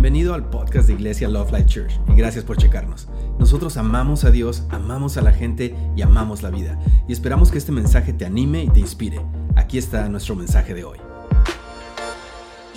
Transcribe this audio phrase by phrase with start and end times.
[0.00, 3.06] Bienvenido al podcast de Iglesia Love Life Church y gracias por checarnos.
[3.38, 6.78] Nosotros amamos a Dios, amamos a la gente y amamos la vida.
[7.06, 9.20] Y esperamos que este mensaje te anime y te inspire.
[9.56, 10.98] Aquí está nuestro mensaje de hoy.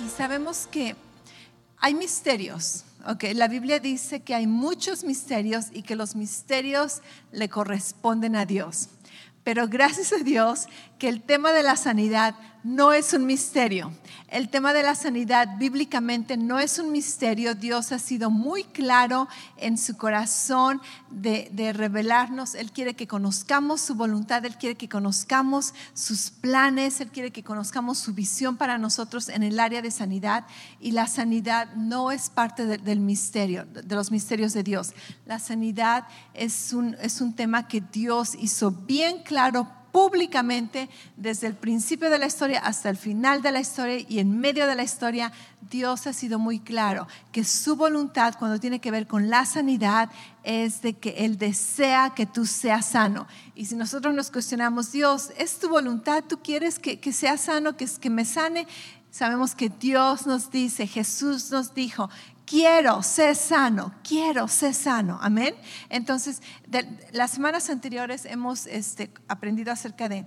[0.04, 0.96] Y sabemos que
[1.78, 2.84] hay misterios.
[3.06, 7.00] Okay, la Biblia dice que hay muchos misterios y que los misterios
[7.32, 8.90] le corresponden a Dios.
[9.44, 10.66] Pero gracias a Dios
[10.98, 12.34] que el tema de la sanidad
[12.64, 13.92] no es un misterio.
[14.28, 17.54] El tema de la sanidad bíblicamente no es un misterio.
[17.54, 20.80] Dios ha sido muy claro en su corazón
[21.10, 22.54] de, revelarnos.
[22.54, 27.44] Él quiere que conozcamos su voluntad, Él quiere que conozcamos sus planes, Él quiere que
[27.44, 30.46] conozcamos su visión para nosotros en el área de sanidad.
[30.80, 34.94] Y la sanidad no es parte del misterio, de los misterios de Dios.
[35.26, 41.54] La sanidad es un, es un tema que Dios hizo bien claro públicamente desde el
[41.54, 44.82] principio de la historia hasta el final de la historia y en medio de la
[44.82, 45.30] historia,
[45.70, 50.10] Dios ha sido muy claro que su voluntad cuando tiene que ver con la sanidad
[50.42, 53.28] es de que Él desea que tú seas sano.
[53.54, 56.24] Y si nosotros nos cuestionamos, Dios, ¿es tu voluntad?
[56.28, 58.66] ¿Tú quieres que, que sea sano, que, que me sane?
[59.12, 62.10] Sabemos que Dios nos dice, Jesús nos dijo,
[62.46, 65.18] quiero ser sano, quiero ser sano.
[65.20, 65.54] Amén.
[65.88, 66.42] Entonces,
[67.12, 70.26] las semanas anteriores hemos este, aprendido acerca de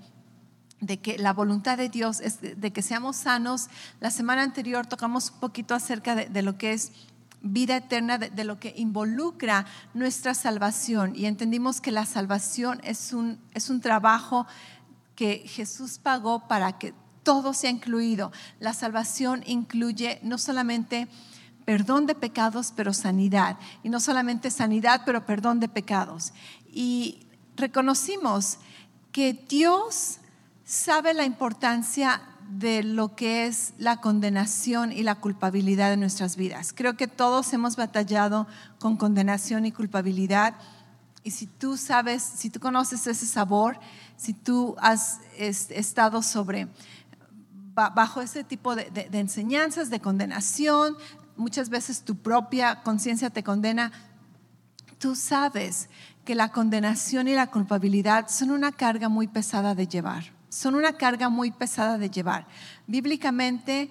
[0.79, 3.67] de que la voluntad de Dios es de, que seamos sanos.
[3.99, 6.91] La semana anterior tocamos un poquito acerca de, lo que es
[7.41, 11.15] vida eterna, de, lo que involucra nuestra salvación.
[11.15, 14.45] Y entendimos que la salvación es un, es un trabajo
[15.15, 18.31] que Jesús pagó para que todo sea incluido.
[18.59, 21.07] La salvación incluye no solamente
[21.67, 23.57] perdón de pecados, pero sanidad.
[23.83, 26.31] Y no solamente sanidad, pero perdón de pecados.
[26.71, 28.59] Y reconocimos
[29.11, 30.19] que Dios
[30.63, 36.71] sabe la importancia de lo que es la condenación y la culpabilidad de nuestras vidas.
[36.73, 38.47] Creo que todos hemos batallado
[38.79, 40.55] con condenación y culpabilidad.
[41.25, 43.77] Y si tú sabes, si tú conoces ese sabor,
[44.15, 46.69] si tú has estado sobre
[47.73, 50.95] bajo ese tipo de, de enseñanzas de condenación,
[51.37, 53.91] muchas veces tu propia conciencia te condena,
[54.97, 55.89] tú sabes
[56.25, 60.33] que la condenación y la culpabilidad son una carga muy pesada de llevar.
[60.49, 62.47] Son una carga muy pesada de llevar.
[62.87, 63.89] Bíblicamente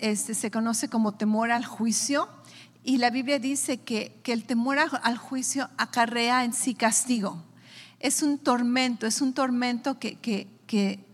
[0.00, 2.28] este, se conoce como temor al juicio
[2.84, 7.42] y la Biblia dice que, el temor al juicio acarrea en sí castigo.
[7.98, 11.05] Es un tormento, es un tormento que, que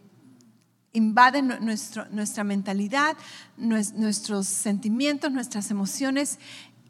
[0.93, 3.17] invade nuestro, nuestra mentalidad,
[3.57, 6.39] nuestros sentimientos, nuestras emociones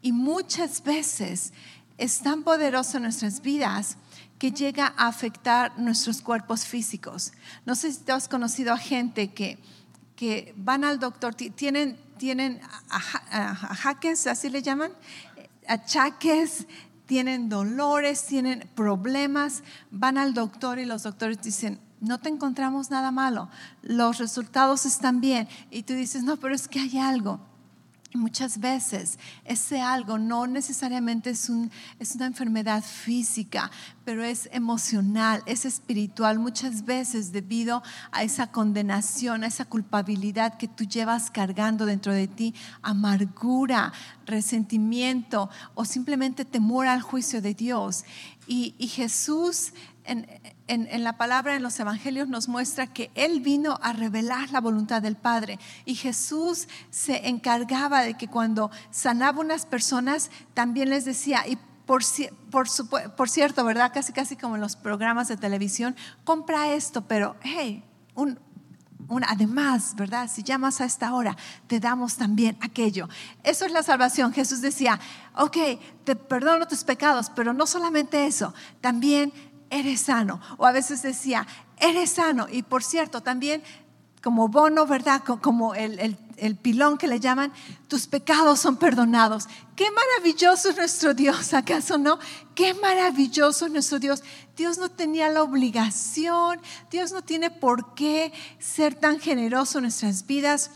[0.01, 1.53] y muchas veces
[1.97, 3.97] es tan poderoso en nuestras vidas
[4.37, 7.31] que llega a afectar nuestros cuerpos físicos.
[7.65, 9.57] No sé si has conocido a gente que,
[10.17, 12.59] que van al doctor, tienen, tienen
[12.89, 14.91] así le llaman,
[15.67, 16.67] achaques,
[17.05, 23.11] tienen dolores, tienen problemas, van al doctor y los doctores dicen, no te encontramos nada
[23.11, 23.49] malo,
[23.81, 25.47] los resultados están bien.
[25.71, 27.39] Y tú dices, no, pero es que hay algo.
[28.13, 33.71] muchas veces ese algo no necesariamente es, un, es una enfermedad física,
[34.05, 37.81] pero es emocional, es espiritual, muchas veces debido
[38.11, 42.53] a esa condenación, a esa culpabilidad que tú llevas cargando dentro de ti,
[42.83, 43.93] amargura,
[44.27, 48.05] resentimiento o simplemente temor al juicio de Dios.
[48.45, 49.73] Y, y Jesús
[50.05, 50.27] en,
[50.67, 55.01] en, la palabra, en los evangelios, nos muestra que Él vino a revelar la voluntad
[55.01, 55.59] del Padre.
[55.85, 62.01] Y Jesús se encargaba de que cuando sanaba unas personas, también les decía, y por,
[62.49, 62.67] por,
[63.15, 63.91] por cierto, ¿verdad?
[63.93, 67.83] Casi, casi como en los programas de televisión, compra esto, pero hey,
[68.15, 68.39] un,
[69.09, 70.29] un, además, ¿verdad?
[70.31, 71.35] Si llamas a esta hora,
[71.67, 73.09] te damos también aquello.
[73.43, 74.33] Eso es la salvación.
[74.33, 74.99] Jesús decía,
[75.35, 75.57] ok,
[76.03, 79.33] te perdono tus pecados, pero no solamente eso, también
[79.73, 80.39] eres sano.
[80.57, 81.47] O a veces decía,
[81.77, 82.47] eres sano.
[82.49, 83.63] Y por cierto, también
[84.23, 85.21] como bono, ¿verdad?
[85.21, 87.51] Como el, el, pilón que le llaman,
[87.89, 89.49] tus pecados son perdonados.
[89.75, 92.19] Qué maravilloso es nuestro Dios, ¿acaso no?
[92.55, 94.23] Qué maravilloso es nuestro Dios.
[94.55, 100.25] Dios no tenía la obligación, Dios no tiene por qué ser tan generoso en nuestras
[100.25, 100.71] vidas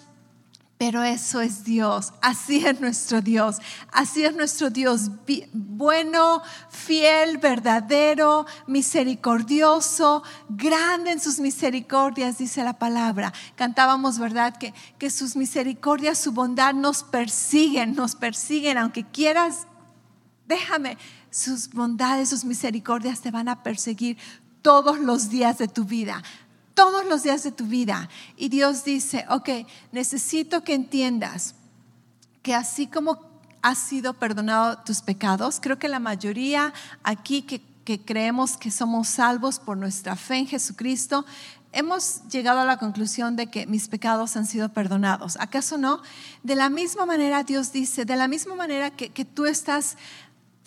[0.77, 3.57] pero eso es Dios, así es nuestro Dios,
[3.91, 5.09] así es nuestro Dios,
[5.51, 13.33] bueno, fiel, verdadero, misericordioso, grande en sus misericordias, dice la palabra.
[13.56, 14.56] Cantábamos, ¿verdad?
[14.56, 19.65] Que, que sus misericordias, su bondad nos persiguen, nos persiguen, aunque quieras,
[20.47, 21.00] déjame,
[21.31, 24.18] sus bondades, sus misericordias te van a perseguir
[24.62, 26.21] todos los días de tu vida
[26.77, 28.07] todos los días de tu vida.
[28.35, 29.50] Y Dios dice, ok,
[29.91, 31.56] necesito que entiendas
[32.44, 33.19] que así como
[33.63, 35.59] has sido perdonado tus pecados.
[35.59, 37.63] Creo que la mayoría aquí que,
[38.06, 41.25] creemos que somos salvos por nuestra fe en Jesucristo,
[41.71, 45.35] hemos llegado a la conclusión de que mis pecados han sido perdonados.
[45.39, 46.03] ¿Acaso no?
[46.44, 49.97] De la misma manera Dios dice, de la misma manera que, que tú estás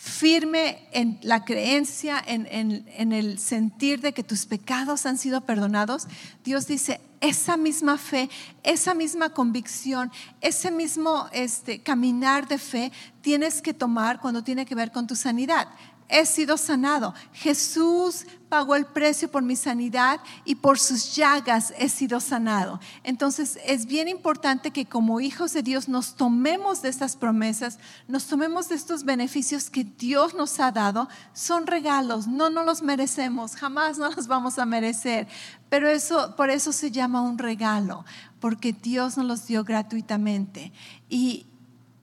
[0.02, 5.43] firme en la creencia, en, en, en, el sentir de que tus pecados han sido
[5.43, 6.06] perdonados,
[6.43, 8.31] Dios dice, esa misma fe,
[8.62, 10.11] esa misma convicción,
[10.41, 15.17] ese mismo este, caminar de fe tienes que tomar cuando tiene que ver con tu
[15.17, 15.69] sanidad
[16.10, 17.14] he sido sanado.
[17.32, 22.80] Jesús pagó el precio por mi sanidad y por sus llagas he sido sanado.
[23.04, 27.78] Entonces es bien importante que como hijos de Dios nos tomemos de estas promesas,
[28.08, 31.08] nos tomemos de estos beneficios que Dios nos ha dado.
[31.32, 35.28] Son regalos, no nos los merecemos, jamás nos los vamos a merecer.
[35.68, 38.04] Pero eso, por eso se llama un regalo,
[38.40, 40.72] porque Dios nos los dio gratuitamente.
[41.08, 41.46] Y,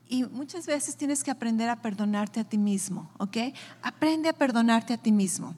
[0.09, 3.37] y muchas veces tienes que aprender a perdonarte a ti mismo, ¿ok?
[3.81, 5.55] Aprende a perdonarte a ti mismo.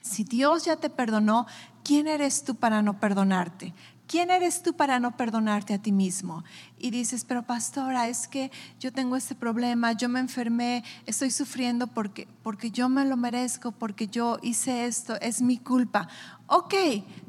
[0.00, 1.46] Si Dios ya te perdonó,
[1.84, 3.72] ¿quién eres tú para no perdonarte?
[4.12, 6.44] ¿Quién eres tú para no perdonarte a ti mismo?
[6.76, 11.86] Y dices, pero pastora, es que yo tengo este problema, yo me enfermé, estoy sufriendo
[11.86, 16.08] porque, porque yo me lo merezco, porque yo hice esto, es mi culpa.
[16.46, 16.74] Ok,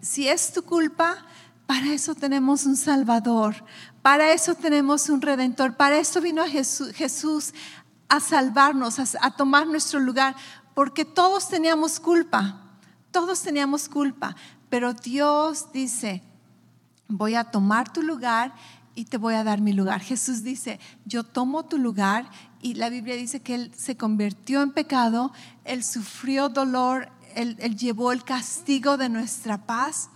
[0.02, 1.26] si es tu culpa,
[1.74, 3.56] para eso tenemos un Salvador,
[4.04, 7.52] para eso tenemos un redentor, para eso vino Jesús,
[8.08, 10.36] a salvarnos, a, tomar nuestro lugar,
[10.76, 12.62] porque todos teníamos culpa,
[13.10, 14.36] todos teníamos culpa,
[14.70, 16.22] pero Dios dice,
[17.08, 18.54] voy a tomar tu lugar
[18.94, 20.00] y te voy a dar mi lugar.
[20.00, 22.30] Jesús dice, yo tomo tu lugar.
[22.62, 25.32] Y la Biblia dice que Él se convirtió en pecado,
[25.66, 30.12] Él sufrió dolor, él, llevó el castigo de nuestra paz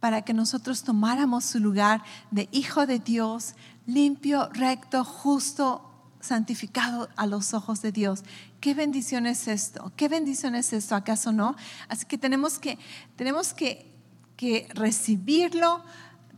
[0.00, 3.54] para que nosotros tomáramos su lugar de hijo de Dios,
[3.86, 5.84] limpio, recto, justo,
[6.20, 8.22] santificado a los ojos de Dios.
[8.60, 9.92] ¿Qué bendición es esto?
[9.96, 10.94] ¿Qué bendición es esto?
[10.94, 11.56] ¿Acaso no?
[11.88, 12.78] Así que tenemos que,
[13.16, 13.92] tenemos que,
[14.36, 15.84] que recibirlo,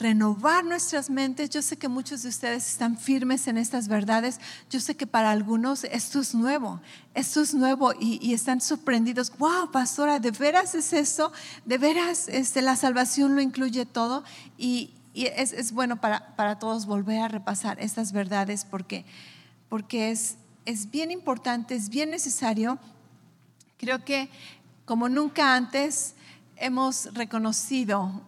[0.00, 1.50] renovar nuestras mentes.
[1.50, 4.40] Yo sé que muchos de ustedes están firmes en estas verdades.
[4.70, 6.80] Yo sé que para algunos esto es nuevo,
[7.14, 9.30] esto es nuevo y, están sorprendidos.
[9.38, 11.32] Wow, pastora, ¿de veras es eso?
[11.66, 14.24] ¿De veras este, la salvación lo incluye todo?
[14.56, 19.04] Y, es, bueno para, para, todos volver a repasar estas verdades porque,
[19.68, 22.78] porque es, es bien importante, es bien necesario.
[23.76, 24.30] Creo que
[24.86, 26.14] como nunca antes
[26.56, 28.22] hemos reconocido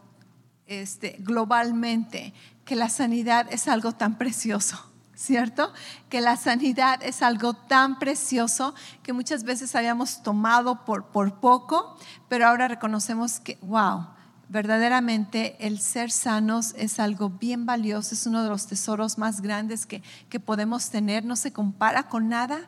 [0.80, 2.32] este, globalmente
[2.64, 4.78] que la sanidad es algo tan precioso,
[5.14, 5.72] ¿cierto?
[6.08, 11.96] Que la sanidad es algo tan precioso que muchas veces habíamos tomado por, por poco,
[12.28, 14.06] pero ahora reconocemos que, wow,
[14.48, 19.86] verdaderamente el ser sanos es algo bien valioso, es uno de los tesoros más grandes
[19.86, 22.60] que, que podemos tener, no se compara con nada,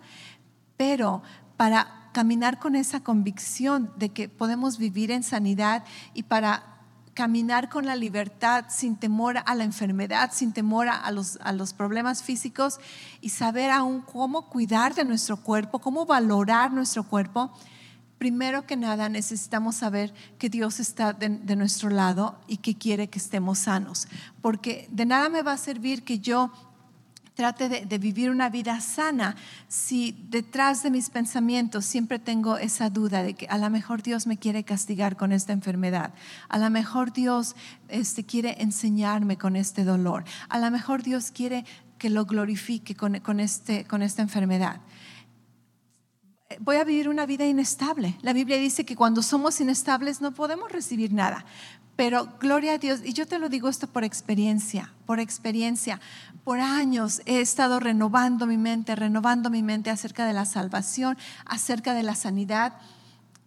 [0.76, 1.22] pero
[1.56, 5.84] para caminar con esa convicción de que podemos vivir en sanidad
[6.14, 6.73] y para
[7.14, 11.72] caminar con la libertad sin temor a la enfermedad, sin temor a los, a los
[11.72, 12.78] problemas físicos
[13.20, 17.52] y saber aún cómo cuidar de nuestro cuerpo, cómo valorar nuestro cuerpo,
[18.18, 23.08] primero que nada necesitamos saber que Dios está de, de, nuestro lado y que quiere
[23.08, 24.08] que estemos sanos.
[24.40, 26.52] Porque de nada me va a servir que yo
[27.34, 29.34] trate de, vivir una vida sana
[29.68, 34.26] si detrás de mis pensamientos siempre tengo esa duda de que a lo mejor Dios
[34.26, 36.14] me quiere castigar con esta enfermedad,
[36.48, 37.56] a lo mejor Dios
[37.88, 41.64] este, quiere enseñarme con este dolor, a lo mejor Dios quiere
[41.98, 44.80] que lo glorifique con, con, este, con esta enfermedad
[46.60, 48.16] voy a vivir una vida inestable.
[48.22, 51.44] La Biblia dice que cuando somos inestables no podemos recibir nada.
[51.96, 56.00] Pero gloria a Dios, y yo te lo digo esto por experiencia, por experiencia.
[56.42, 61.94] Por años he estado renovando mi mente, renovando mi mente acerca de la salvación, acerca
[61.94, 62.74] de la sanidad.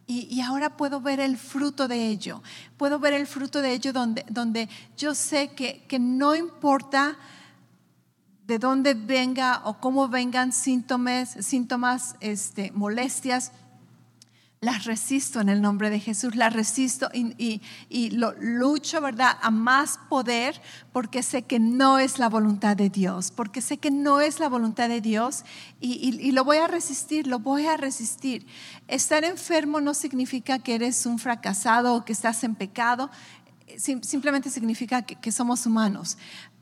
[0.09, 2.41] Y, ahora puedo ver el fruto de ello.
[2.77, 7.17] Puedo ver el fruto de ello donde, donde yo sé que, que no importa
[8.47, 13.51] de dónde venga o cómo vengan síntomas, síntomas este, molestias
[14.59, 17.61] las resisto en el nombre de Jesús, las resisto y,
[18.11, 20.59] lo lucho, ¿verdad?, a más poder
[20.91, 24.49] porque sé que no es la voluntad de Dios, porque sé que no es la
[24.49, 25.43] voluntad de Dios
[25.79, 28.47] y, lo voy a resistir, lo voy a resistir.
[28.87, 33.11] Estar enfermo no significa que eres un fracasado o que estás en pecado,
[33.77, 36.17] simplemente significa que somos humanos.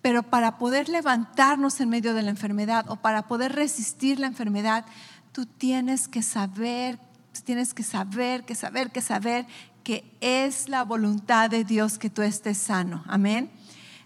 [0.06, 4.86] Pero para poder levantarnos en medio de la enfermedad o para poder resistir la enfermedad,
[5.32, 7.00] tú tienes que saber
[7.44, 9.48] tienes que saber, que saber, que saber
[9.84, 13.04] que es la voluntad de Dios que tú estés sano.
[13.08, 13.50] Amén.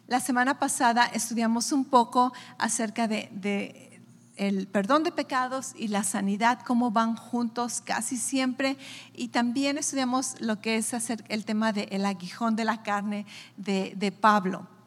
[0.08, 4.02] La semana pasada estudiamos un poco acerca de,
[4.38, 8.78] el perdón de pecados y la sanidad, cómo van juntos casi siempre.
[9.14, 13.26] Y también estudiamos lo que es hacer el tema del aguijón de la carne
[13.58, 14.79] de, Pablo.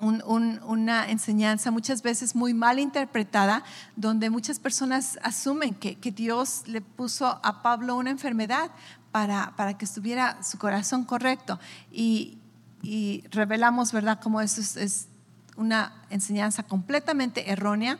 [0.00, 3.62] Una enseñanza muchas veces muy mal interpretada,
[3.96, 8.70] donde muchas personas asumen que, Dios le puso a Pablo una enfermedad
[9.12, 11.58] para, para que estuviera su corazón correcto.
[11.90, 12.38] Y,
[13.30, 15.08] revelamos, ¿verdad?, cómo eso es
[15.56, 17.98] una enseñanza completamente errónea.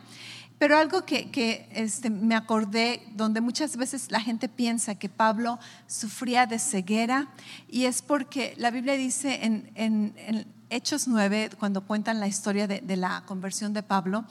[0.59, 6.47] Pero algo que, este, me acordé, donde muchas veces la gente piensa que Pablo sufría
[6.47, 7.29] de ceguera,
[7.69, 13.23] y es porque la Biblia dice en, Hechos 9, cuando cuentan la historia de, la
[13.27, 14.25] conversión de Pablo,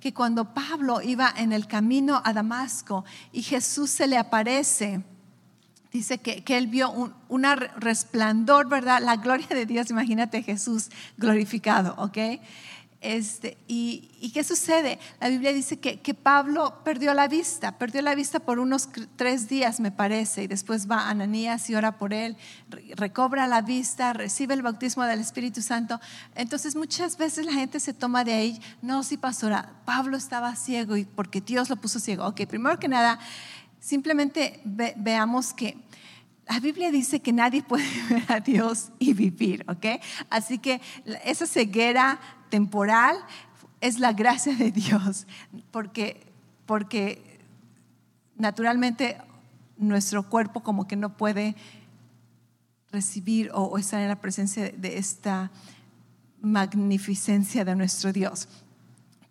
[0.00, 5.02] que cuando Pablo iba en el camino a Damasco y Jesús se le aparece,
[5.92, 9.02] dice que, él vio un una resplandor, ¿verdad?
[9.02, 12.18] La gloria de Dios, imagínate Jesús glorificado, ¿ok?
[13.00, 14.98] Este, y, qué sucede?
[15.20, 19.78] La Biblia dice que, Pablo perdió la vista, perdió la vista por unos tres días,
[19.78, 22.36] me parece, y después va Ananías y ora por él,
[22.96, 26.00] recobra la vista, recibe el bautismo del Espíritu Santo.
[26.34, 30.96] Entonces muchas veces la gente se toma de ahí, no, sí, pastora, Pablo estaba ciego
[30.96, 32.26] y porque Dios lo puso ciego.
[32.26, 33.20] Ok, primero que nada,
[33.78, 35.78] simplemente veamos que
[36.48, 40.00] la Biblia dice que nadie puede ver a Dios y vivir, ¿ok?
[40.30, 40.80] Así que
[41.24, 43.16] esa ceguera temporal
[43.80, 45.26] es la gracia de Dios,
[45.70, 46.26] porque,
[46.66, 47.40] porque
[48.36, 49.18] naturalmente
[49.76, 51.54] nuestro cuerpo como que no puede
[52.90, 55.50] recibir o, estar en la presencia de esta
[56.40, 58.48] magnificencia de nuestro Dios.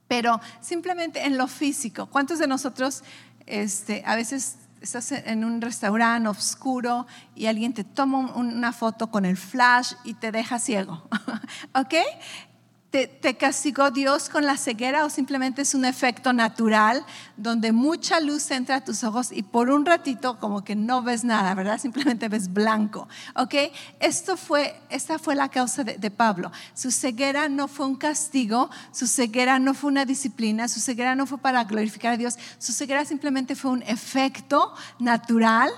[0.08, 3.04] Pero simplemente en lo físico, ¿cuántos de nosotros
[3.46, 9.26] este, a veces estás en un restaurante oscuro y alguien te toma una foto con
[9.26, 11.08] el flash y te deja ciego.
[11.74, 11.94] ¿Ok?
[12.90, 18.50] ¿Te, castigó Dios con la ceguera o simplemente es un efecto natural donde mucha luz
[18.50, 21.80] entra a tus ojos y por un ratito como que no ves nada, ¿verdad?
[21.80, 23.56] Simplemente ves blanco, ¿ok?
[24.00, 26.50] Esto fue, esta fue la causa de, de Pablo.
[26.74, 31.26] Su ceguera no fue un castigo, su ceguera no fue una disciplina, su ceguera no
[31.26, 35.70] fue para glorificar a Dios, su ceguera simplemente fue un efecto natural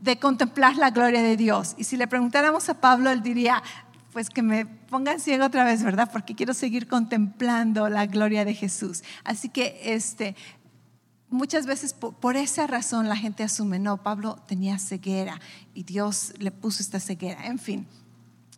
[0.00, 1.74] de contemplar la gloria de Dios.
[1.76, 3.62] Y si le preguntáramos a Pablo, él diría,
[4.12, 6.10] pues que me pongan ciego otra vez, ¿verdad?
[6.12, 9.02] Porque quiero seguir contemplando la gloria de Jesús.
[9.24, 10.34] Así que este,
[11.28, 15.40] muchas veces por, esa razón la gente asume, no, Pablo tenía ceguera
[15.74, 17.46] y Dios le puso esta ceguera.
[17.46, 17.86] En fin,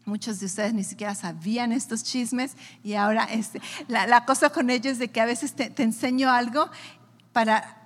[0.04, 4.92] muchos de ustedes ni siquiera sabían estos chismes y ahora este, la, cosa con ellos
[4.92, 6.70] es de que a veces te, te enseño algo
[7.32, 7.76] para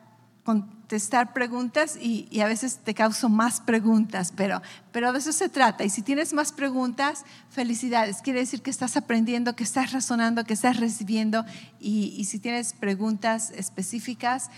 [0.94, 5.82] contestar preguntas y, a veces te causo más preguntas, pero, pero de eso se trata.
[5.82, 8.18] Y si tienes más preguntas, felicidades.
[8.22, 11.44] Quiere decir que estás aprendiendo, que estás razonando, que estás recibiendo.
[11.80, 14.50] Y, si tienes preguntas específicas,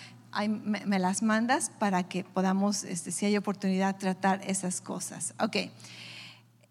[0.46, 5.32] me, las mandas para que podamos, este, si hay oportunidad, tratar esas cosas.
[5.40, 5.56] Ok.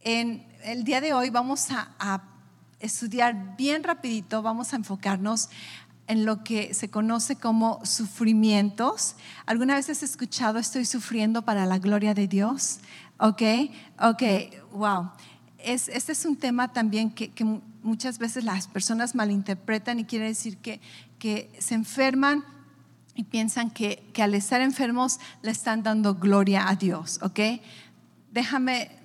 [0.02, 2.22] En el día de hoy vamos a, a
[2.80, 5.50] estudiar bien rapidito, vamos a enfocarnos
[6.08, 9.16] en lo que se conoce como sufrimientos.
[9.46, 12.80] ¿Alguna vez has escuchado estoy sufriendo para la gloria de Dios?
[13.18, 13.42] Ok,
[14.00, 14.24] ok,
[14.74, 15.10] wow.
[15.58, 17.32] Es, este es un tema también que,
[17.82, 20.82] muchas veces las personas malinterpretan y quiere decir que,
[21.20, 22.44] que se enferman
[23.14, 27.62] y piensan que, que al estar enfermos le están dando gloria a Dios, ¿ok?
[28.32, 29.05] Déjame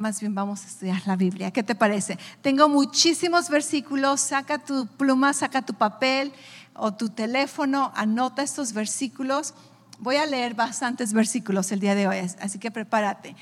[0.00, 1.50] más bien vamos a estudiar la Biblia.
[1.50, 2.18] ¿Qué te parece?
[2.40, 6.32] Tengo muchísimos versículos, saca tu pluma, saca tu papel
[6.74, 9.52] o tu teléfono, anota estos versículos.
[9.98, 13.36] Voy a leer bastantes versículos el día de hoy, así que prepárate.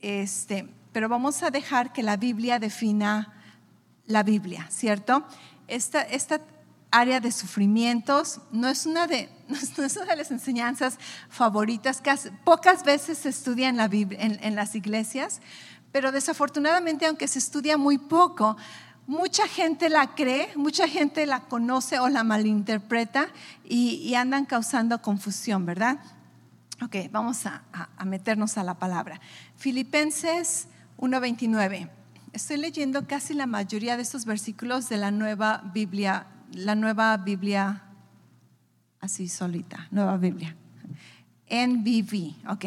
[0.00, 3.34] Este, pero vamos a dejar que la Biblia defina
[4.06, 5.24] la Biblia, ¿cierto?
[5.68, 6.40] Esta, esta
[6.90, 12.12] área de sufrimientos no es una de, no es una de las enseñanzas favoritas que
[12.44, 15.40] pocas veces se estudia en, las iglesias,
[15.92, 18.56] pero desafortunadamente aunque se estudia muy poco,
[19.06, 23.28] mucha gente la cree, mucha gente la conoce o la malinterpreta
[23.64, 25.98] y, andan causando confusión, ¿verdad?
[26.82, 27.62] Ok, vamos a,
[27.96, 29.20] a meternos a la palabra.
[29.56, 30.66] Filipenses
[30.98, 31.90] 1.29.
[32.32, 37.82] Estoy leyendo casi la mayoría de estos versículos de la nueva Biblia la nueva Biblia,
[39.00, 40.56] así solita, nueva Biblia.
[41.48, 42.64] NBV, ok.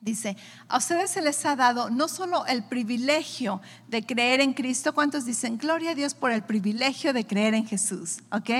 [0.00, 0.36] Dice,
[0.68, 5.26] a ustedes se les ha dado no solo el privilegio de creer en Cristo, ¿cuántos
[5.26, 8.20] dicen, gloria a Dios por el privilegio de creer en Jesús?
[8.32, 8.50] ¿Ok?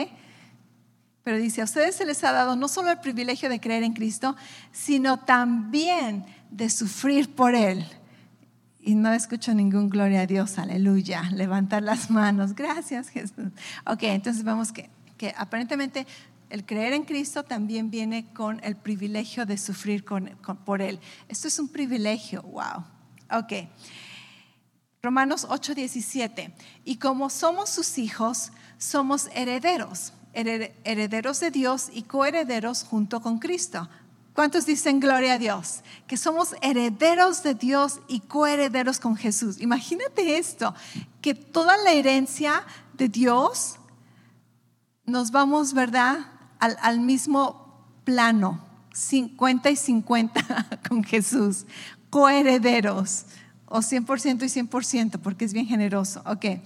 [1.23, 3.95] Pero dice, a ustedes se les ha dado no solo el privilegio de creer en
[3.95, 4.37] Cristo,
[4.71, 7.87] sino también de sufrir por Él
[8.83, 11.31] y no escucho ningún gloria a Dios, aleluya.
[11.33, 13.53] Levantar las manos, gracias Jesús.
[13.87, 16.07] Ok, entonces vemos que que aparentemente
[16.49, 20.99] el creer en Cristo también viene con el privilegio de sufrir por Él.
[21.29, 22.83] Esto es un privilegio, wow.
[23.31, 23.69] Ok.
[25.03, 26.55] Romanos 8:17.
[26.87, 33.91] Y como somos sus hijos, somos herederos, herederos de Dios y coherederos junto con Cristo.
[34.35, 35.81] ¿Cuántos dicen gloria a Dios?
[36.07, 39.61] Que somos herederos de Dios y coherederos con Jesús.
[39.61, 40.75] Imagínate esto,
[41.21, 43.77] que toda la herencia de Dios
[45.05, 46.19] nos vamos, ¿verdad?
[46.59, 48.61] Al, mismo plano,
[48.93, 51.67] 50 y 50 con Jesús,
[52.11, 53.25] coherederos
[53.67, 56.23] o 100% y 100%, porque es bien generoso.
[56.27, 56.61] Ok,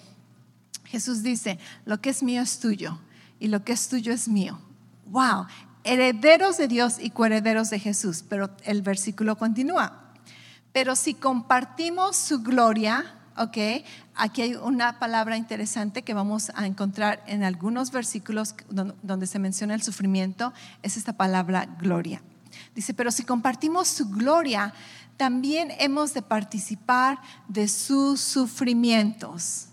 [0.84, 2.98] Jesús dice, lo que es mío es tuyo
[3.40, 4.58] y lo que es tuyo es mío.
[5.06, 5.46] Wow,
[5.84, 8.24] herederos de Dios y coherederos de Jesús.
[8.28, 10.12] Pero el versículo continúa.
[10.72, 13.84] Pero si compartimos su gloria, ok,
[14.16, 19.74] aquí hay una palabra interesante que vamos a encontrar en algunos versículos donde se menciona
[19.74, 22.22] el sufrimiento, es esta palabra gloria.
[22.74, 24.74] Dice, pero si compartimos su gloria,
[25.16, 29.68] también hemos de participar de sus sufrimientos.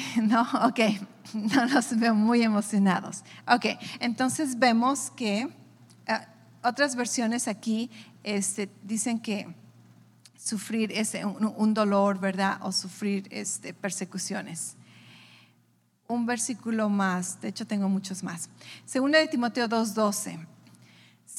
[0.22, 0.80] No, ok,
[1.34, 3.22] no nos veo muy emocionados.
[3.46, 3.66] Ok,
[4.00, 5.48] entonces vemos que
[6.06, 6.18] eh,
[6.62, 7.90] otras versiones aquí
[8.22, 9.54] este, dicen que
[10.36, 11.16] sufrir es
[11.56, 12.58] un, dolor, ¿verdad?
[12.62, 14.76] O sufrir este, persecuciones.
[16.08, 18.48] Un versículo más, de hecho tengo muchos más.
[18.84, 20.46] Segunda de Timoteo 2.12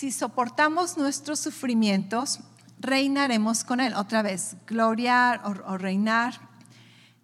[0.01, 2.39] si soportamos nuestros sufrimientos,
[2.79, 3.93] reinaremos con Él.
[3.93, 6.50] Otra vez, gloriar o, reinar.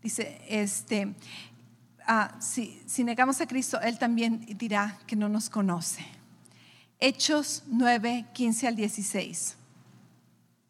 [0.07, 1.13] Dice, este,
[2.07, 6.05] ah, si, negamos a Cristo, Él también dirá que no nos conoce.
[6.97, 9.57] Hechos 9, 15 al 16.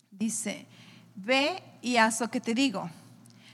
[0.10, 0.66] Dice,
[1.14, 2.90] ve y haz lo que te digo.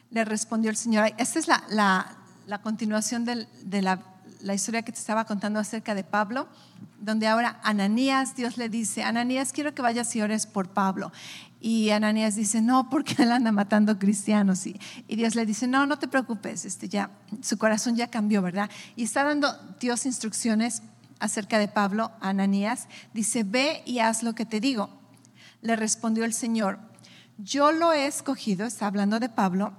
[0.09, 1.13] Le respondió el Señor.
[1.17, 2.15] Esta es la,
[2.47, 4.01] la continuación de la
[4.43, 6.47] la historia que te estaba contando acerca de Pablo,
[6.99, 11.11] donde ahora Ananías, Dios le dice, Ananías, quiero que vayas y ores por Pablo.
[11.61, 14.67] Y Ananías dice, no, porque él anda matando cristianos.
[14.67, 17.09] Y, y, Dios le dice, no, no te preocupes, este ya,
[17.41, 18.69] su corazón ya cambió, ¿verdad?
[18.97, 20.83] Y está dando Dios instrucciones
[21.19, 22.89] acerca de Pablo a Ananías.
[23.13, 24.89] Dice, ve y haz lo que te digo.
[25.61, 26.79] Le respondió el Señor,
[27.37, 29.71] yo lo he escogido, está hablando de Pablo,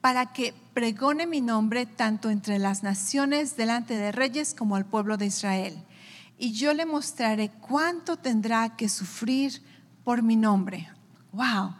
[0.00, 5.16] para que pregone mi nombre tanto entre las naciones delante de reyes como al pueblo
[5.16, 5.82] de Israel.
[6.38, 9.62] Y yo le mostraré cuánto tendrá que sufrir
[10.04, 10.90] por mi nombre.
[11.32, 11.74] ¡Wow!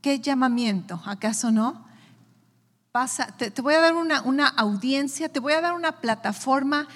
[0.00, 1.00] ¡Qué llamamiento!
[1.06, 1.86] ¿Acaso no?
[2.92, 6.88] Pasa, te, voy a dar una, una audiencia, te voy a dar una plataforma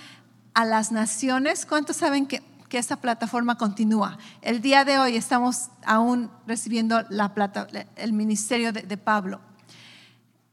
[0.52, 1.66] a las naciones.
[1.66, 4.18] ¿Cuántos saben que, que esta plataforma continúa?
[4.42, 9.40] El día de hoy estamos aún recibiendo la plata, el ministerio de Pablo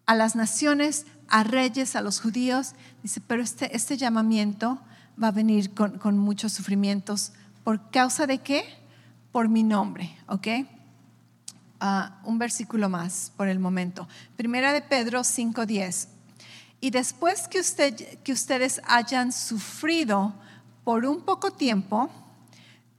[0.06, 2.74] a las naciones, a reyes, a los judíos.
[3.04, 4.80] Dice, pero este, este llamamiento
[5.22, 7.34] va a venir con, muchos sufrimientos.
[7.64, 8.64] ¿Por causa de qué?
[9.32, 10.48] Por mi nombre, ¿ok?
[11.80, 14.08] Ah, un versículo más por el momento.
[14.36, 16.08] Primera de Pedro 5.10.
[16.80, 20.34] Y después que, usted, que ustedes hayan sufrido
[20.84, 22.10] por un poco tiempo,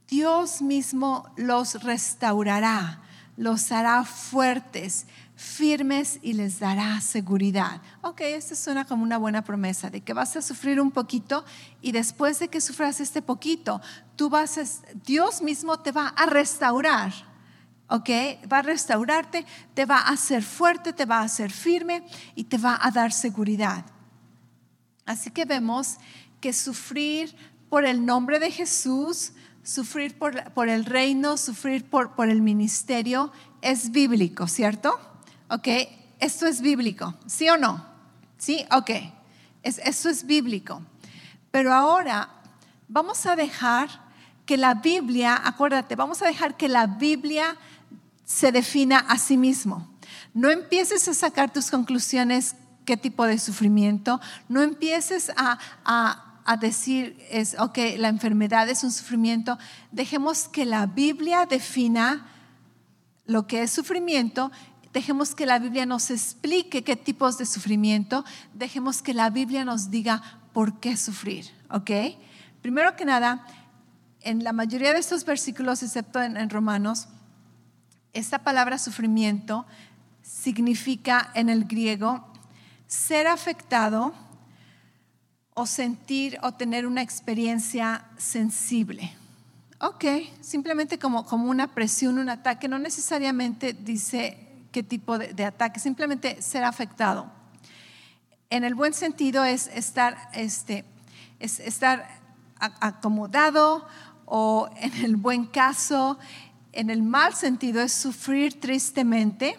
[0.07, 3.01] Dios mismo los restaurará,
[3.35, 5.05] los hará fuertes,
[5.43, 7.81] firmes y les dará seguridad.
[8.01, 11.43] Ok, esto suena como una buena promesa de que vas a sufrir un poquito
[11.81, 13.81] y después de que sufras este poquito,
[14.15, 14.63] tú vas a,
[15.05, 17.13] Dios mismo te va a restaurar.
[17.89, 18.09] ¿ok?
[18.51, 22.03] Va a restaurarte, te va a hacer fuerte, te va a hacer firme
[22.33, 23.85] y te va a dar seguridad.
[25.05, 25.97] Así que vemos
[26.39, 27.35] que sufrir
[27.69, 33.91] por el nombre de Jesús, sufrir por, el reino, sufrir por, por el ministerio es
[33.91, 35.12] bíblico, ¿cierto?
[35.49, 35.67] ¿Ok?
[36.19, 37.85] Esto es bíblico, ¿sí o no?
[38.37, 38.65] ¿Sí?
[38.71, 38.91] Ok.
[39.61, 40.81] Es, esto es bíblico.
[41.51, 42.29] Pero ahora
[42.87, 43.89] vamos a dejar
[44.45, 47.55] que la Biblia, acuérdate, vamos a dejar que la Biblia
[48.25, 49.89] se defina a sí mismo.
[50.33, 56.57] No empieces a sacar tus conclusiones, qué tipo de sufrimiento, no empieces a, a, a
[56.57, 59.57] decir, es, ok, la enfermedad es un sufrimiento.
[59.91, 62.27] Dejemos que la Biblia defina
[63.25, 64.51] lo que es sufrimiento
[64.93, 68.23] Dejemos que la Biblia nos explique qué tipos de sufrimiento.
[68.53, 70.21] Dejemos que la Biblia nos diga
[70.53, 71.49] por qué sufrir.
[71.71, 71.89] ¿Ok?
[72.61, 73.43] Primero que nada,
[74.21, 77.07] en la mayoría de estos versículos, excepto en, Romanos,
[78.13, 79.65] esta palabra sufrimiento
[80.21, 82.31] significa en el griego
[82.85, 84.13] ser afectado
[85.55, 89.11] o sentir o tener una experiencia sensible.
[89.79, 90.05] Ok,
[90.39, 94.42] simplemente como, como una presión, un ataque, no necesariamente dice
[94.73, 97.31] qué tipo de, ataque, simplemente ser afectado.
[98.49, 100.83] En el buen sentido es estar, este,
[101.39, 102.05] es estar
[102.59, 103.87] acomodado
[104.25, 106.17] o en el buen caso,
[106.71, 109.57] en el mal sentido es sufrir tristemente,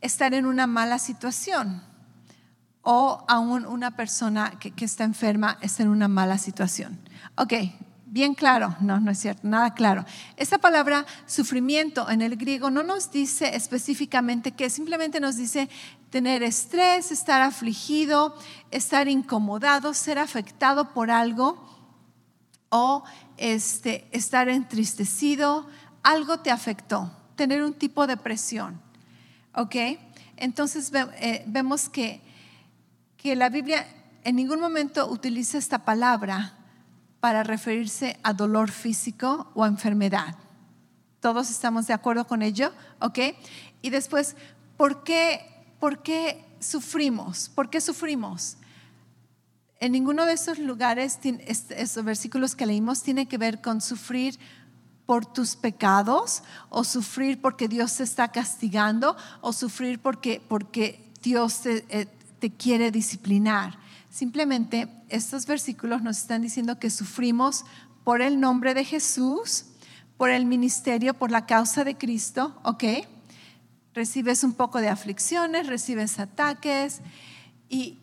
[0.00, 1.82] estar en una mala situación
[2.82, 6.98] o aún una persona que, que está enferma está en una mala situación.
[7.36, 7.52] Ok,
[8.10, 10.04] bien claro, no, no es cierto, nada claro.
[10.36, 15.70] Esa palabra sufrimiento en el griego no nos dice específicamente qué, simplemente nos dice
[16.10, 18.36] tener estrés, estar afligido,
[18.72, 21.64] estar incomodado, ser afectado por algo
[22.68, 23.04] o
[23.36, 25.68] este, estar entristecido,
[26.02, 28.80] algo te afectó, tener un tipo de presión.
[29.54, 29.76] ¿Ok?
[30.36, 32.20] Entonces eh, vemos que,
[33.16, 33.86] que la Biblia
[34.24, 36.54] en ningún momento utiliza esta palabra
[37.20, 40.34] para referirse a dolor físico o a enfermedad.
[41.20, 42.72] ¿Todos estamos de acuerdo con ello?
[42.98, 43.18] ¿Ok?
[43.82, 44.36] Y después,
[44.76, 45.44] ¿por qué,
[45.78, 47.50] por qué sufrimos?
[47.50, 48.56] ¿Por qué sufrimos?
[49.80, 54.38] En ninguno de esos lugares, esos versículos que leímos, tiene que ver con sufrir
[55.04, 61.62] por tus pecados o sufrir porque Dios te está castigando o sufrir porque, porque Dios
[61.62, 62.06] te, eh,
[62.38, 63.78] te quiere disciplinar.
[64.10, 67.64] Simplemente estos versículos nos están diciendo que sufrimos
[68.02, 69.66] por el nombre de Jesús,
[70.16, 72.84] por el ministerio, por la causa de Cristo, ¿ok?
[73.94, 77.00] Recibes un poco de aflicciones, recibes ataques
[77.68, 77.98] y,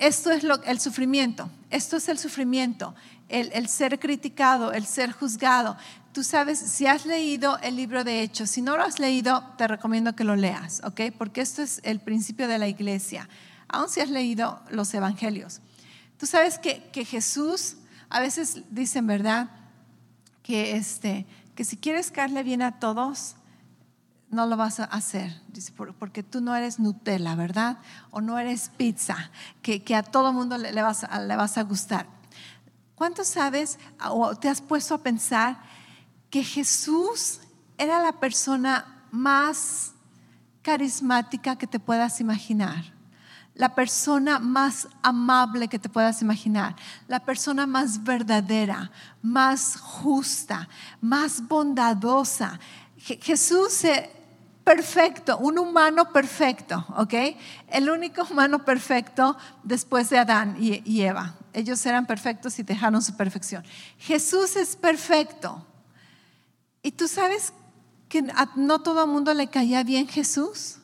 [0.00, 2.94] esto es el sufrimiento, esto es el sufrimiento,
[3.28, 5.76] el, ser criticado, el ser juzgado.
[6.12, 9.66] Tú sabes, si has leído el libro de Hechos, si no lo has leído, te
[9.66, 11.00] recomiendo que lo leas, ¿ok?
[11.18, 13.28] Porque esto es el principio de la iglesia,
[13.72, 15.60] aun si has leído los evangelios.
[16.18, 17.76] Tú sabes que, que Jesús,
[18.08, 19.50] a veces dicen, ¿verdad?
[20.42, 23.36] Que, este, que si quieres caerle bien a todos,
[24.32, 25.30] no lo vas a hacer,
[25.98, 27.78] porque tú no eres Nutella, ¿verdad?
[28.10, 29.30] O no eres pizza,
[29.60, 32.06] que, a todo mundo le, vas, le vas a gustar.
[32.94, 35.60] ¿Cuánto sabes o te has puesto a pensar
[36.30, 37.40] que Jesús
[37.76, 39.92] era la persona más
[40.62, 43.01] carismática que te puedas imaginar?
[43.54, 46.74] La persona más amable que te puedas imaginar,
[47.06, 50.68] la persona más verdadera, más justa,
[51.00, 52.58] más bondadosa.
[52.96, 54.10] Jesús se,
[54.64, 57.14] perfecto, un humano perfecto, ¿ok?
[57.68, 61.34] El único humano perfecto después de Adán y, Eva.
[61.52, 63.64] Ellos eran perfectos y dejaron su perfección.
[63.98, 65.66] Jesús es perfecto.
[66.82, 67.52] Y tú sabes
[68.08, 68.24] que
[68.56, 70.78] no todo el mundo le caía bien Jesús.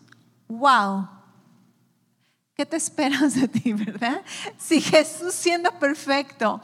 [0.48, 1.17] ¡Wow!
[2.58, 4.20] ¿Qué te esperas de ti, verdad?
[4.58, 6.60] Si Jesús siendo perfecto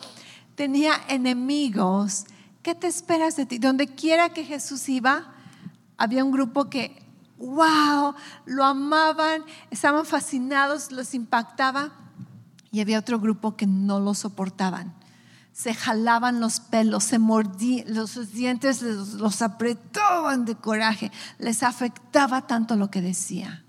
[0.57, 2.25] tenía enemigos,
[2.65, 3.59] ¿qué te esperas de ti?
[3.59, 5.33] Donde quiera que Jesús iba,
[5.97, 7.01] había un grupo que
[7.39, 8.13] wow,
[8.45, 11.93] lo amaban, estaban fascinados, los impactaba.
[12.73, 14.93] Y había otro grupo que no lo soportaban.
[15.53, 21.13] Se jalaban los pelos, se mordían, los dientes los, apretaban de coraje.
[21.39, 23.64] Les afectaba tanto lo que decía.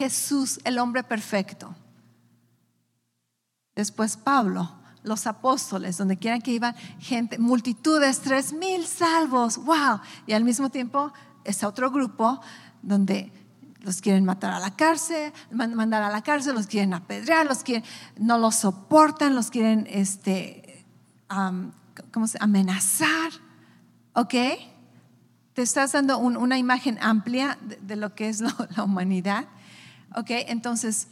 [0.00, 1.74] Jesús, el hombre perfecto.
[3.76, 10.00] Después Pablo, los apóstoles, donde quieran que iban, gente, multitudes, tres mil salvos, wow.
[10.26, 11.12] Y al mismo tiempo
[11.44, 12.40] es otro grupo
[12.80, 13.30] donde
[13.80, 17.84] los quieren matar a la cárcel, mandar a la cárcel, los quieren apedrear, los quieren,
[18.16, 20.86] no los soportan, los quieren este,
[22.10, 22.38] ¿cómo se?
[22.40, 23.32] amenazar.
[24.14, 24.34] ¿Ok?
[25.52, 29.46] Te estás dando una imagen amplia de, lo que es la humanidad.
[30.14, 30.30] ¿Ok?
[30.30, 31.08] Entonces,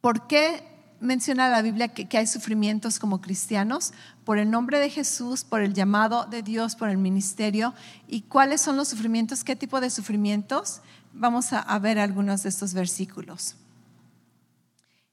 [0.00, 0.62] ¿por qué
[1.00, 3.92] menciona la Biblia que, hay sufrimientos como cristianos
[4.24, 7.74] por el nombre de Jesús, por el llamado de Dios, por el ministerio.
[8.06, 9.44] ¿Y cuáles son los sufrimientos?
[9.44, 10.80] ¿Qué tipo de sufrimientos?
[11.12, 13.56] Vamos a, ver algunos de estos versículos.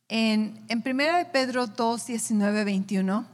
[0.08, 3.26] En, en 1 Pedro 2, 19, 21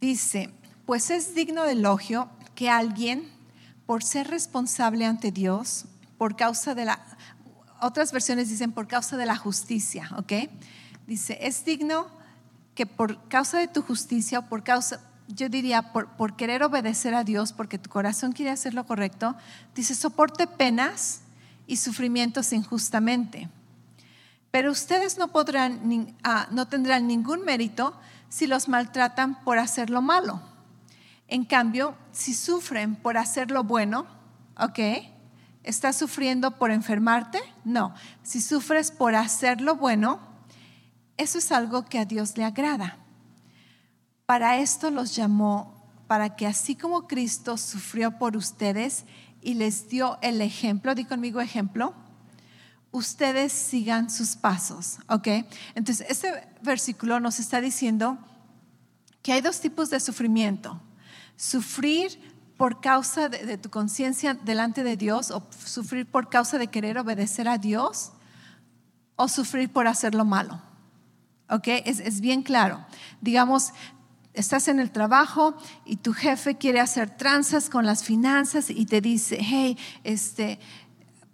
[0.00, 0.50] dice,
[0.84, 3.30] pues es digno de elogio que alguien,
[3.86, 5.86] por ser responsable ante Dios,
[6.18, 7.13] por causa de la,
[7.84, 10.32] otras versiones dicen por causa de la justicia, ¿ok?
[11.06, 12.06] Dice, es digno
[12.74, 17.14] que por causa de tu justicia o por causa, yo diría, por, por querer obedecer
[17.14, 19.36] a Dios, porque tu corazón quiere hacer lo correcto,
[19.74, 21.20] dice, soporte penas
[21.66, 23.48] y sufrimientos injustamente.
[24.50, 27.94] Pero ustedes no, podrán, ah, no tendrán ningún mérito
[28.28, 30.40] si los maltratan por hacer lo malo.
[31.28, 34.06] En cambio, si sufren por hacer lo bueno,
[34.58, 34.78] ¿ok?
[35.64, 37.40] ¿Estás sufriendo por enfermarte?
[37.64, 37.94] No.
[38.22, 40.20] Si sufres por hacer lo bueno,
[41.16, 42.98] eso es algo que a Dios le agrada.
[44.26, 45.74] Para esto los llamó,
[46.06, 49.04] para que así como Cristo sufrió por ustedes
[49.40, 51.94] y les dio el ejemplo, di conmigo ejemplo,
[52.90, 55.28] ustedes sigan sus pasos, ¿ok?
[55.74, 58.18] Entonces, este versículo nos está diciendo
[59.22, 60.80] que hay dos tipos de sufrimiento.
[61.36, 66.98] Sufrir por causa de, tu conciencia delante de Dios o sufrir por causa de querer
[66.98, 68.12] obedecer a Dios
[69.16, 70.60] o sufrir por hacer lo malo.
[71.50, 71.68] ¿Ok?
[71.84, 72.84] Es, es bien claro.
[73.20, 73.72] Digamos,
[74.34, 79.00] estás en el trabajo y tu jefe quiere hacer tranzas con las finanzas y te
[79.00, 80.58] dice, hey, este,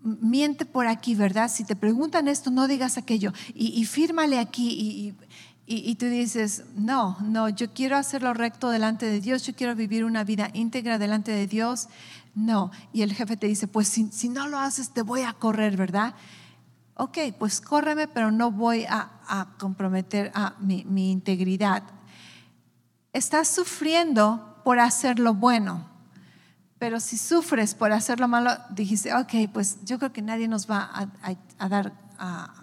[0.03, 1.51] miente por aquí, ¿verdad?
[1.51, 5.15] Si te preguntan esto, no digas aquello y, fírmale aquí y,
[5.73, 10.05] y, tú dices, no, no, yo quiero hacerlo recto delante de Dios, yo quiero vivir
[10.05, 11.89] una vida íntegra delante de Dios.
[12.35, 15.77] No, y el jefe te dice, pues si, no lo haces, te voy a correr,
[15.77, 16.15] ¿verdad?
[16.95, 19.11] Ok, pues córreme, pero no voy a,
[19.59, 21.85] comprometer a mi, mi integridad.
[23.13, 25.91] Estás sufriendo por hacer lo bueno
[26.81, 30.69] pero si sufres por hacer lo malo, dijiste, ok, pues yo creo que nadie nos
[30.69, 30.91] va
[31.59, 32.60] a, dar a,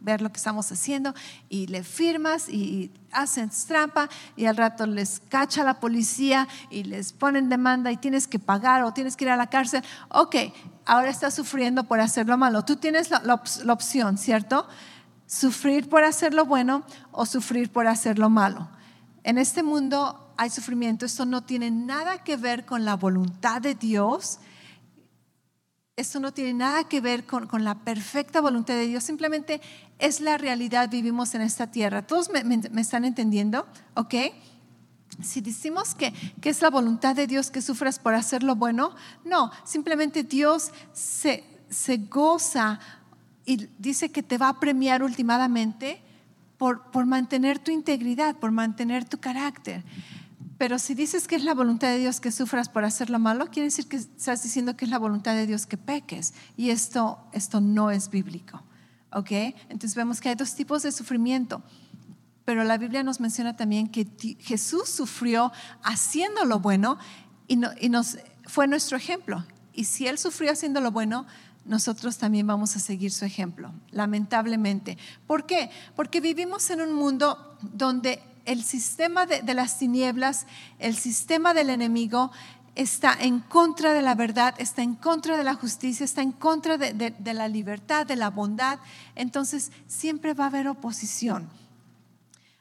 [0.00, 1.14] ver lo que estamos haciendo
[1.48, 7.12] y le firmas y hacen trampa y al rato les cacha la policía y les
[7.12, 9.82] ponen demanda y tienes que pagar o tienes que ir a la cárcel.
[10.08, 10.36] Ok,
[10.84, 12.64] ahora estás sufriendo por hacer lo malo.
[12.64, 14.66] Tú tienes la, la opción, ¿cierto?
[15.26, 18.68] Sufrir por hacer lo bueno o sufrir por hacer lo malo.
[19.24, 23.74] En este mundo hay sufrimiento, esto no tiene nada que ver con la voluntad de
[23.74, 24.38] Dios.
[25.96, 29.60] Esto no tiene nada que ver con, la perfecta voluntad de Dios, simplemente
[29.98, 32.06] es la realidad, vivimos en esta tierra.
[32.06, 33.66] ¿Todos me, están entendiendo?
[33.94, 34.14] ¿Ok?
[35.22, 38.94] Si decimos que, que, es la voluntad de Dios que sufras por hacer lo bueno,
[39.24, 42.78] no, simplemente Dios se, se goza
[43.44, 46.00] y dice que te va a premiar últimamente
[46.58, 49.82] por, por mantener tu integridad, por mantener tu carácter.
[50.58, 53.46] Pero si dices que es la voluntad de Dios que sufras por hacer lo malo,
[53.46, 56.34] quiere decir que estás diciendo que es la voluntad de Dios que peques.
[56.56, 58.62] Y esto, esto no es bíblico.
[59.12, 59.30] ¿Ok?
[59.68, 61.62] Entonces vemos que hay dos tipos de sufrimiento.
[62.44, 64.06] Pero la Biblia nos menciona también que
[64.40, 66.98] Jesús sufrió haciendo lo bueno
[67.46, 69.44] y, nos, fue nuestro ejemplo.
[69.74, 71.26] Y si Él sufrió haciendo lo bueno,
[71.64, 74.96] nosotros también vamos a seguir su ejemplo, lamentablemente.
[75.26, 75.70] ¿Por qué?
[75.94, 80.46] Porque vivimos en un mundo donde el sistema de, las tinieblas,
[80.78, 82.32] el sistema del enemigo,
[82.78, 86.78] está en contra de la verdad, está en contra de la justicia, está en contra
[86.78, 88.78] de, la libertad, de la bondad.
[89.16, 91.48] Entonces siempre va a haber oposición.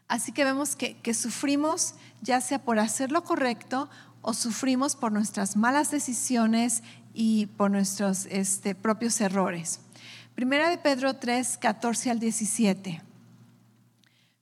[0.08, 3.90] Así que vemos que, sufrimos ya sea por hacer lo correcto
[4.24, 6.82] o sufrimos por nuestras malas decisiones
[7.14, 9.82] y por nuestros este, propios errores.
[10.34, 13.04] Primera de Pedro 3, 14 al 17.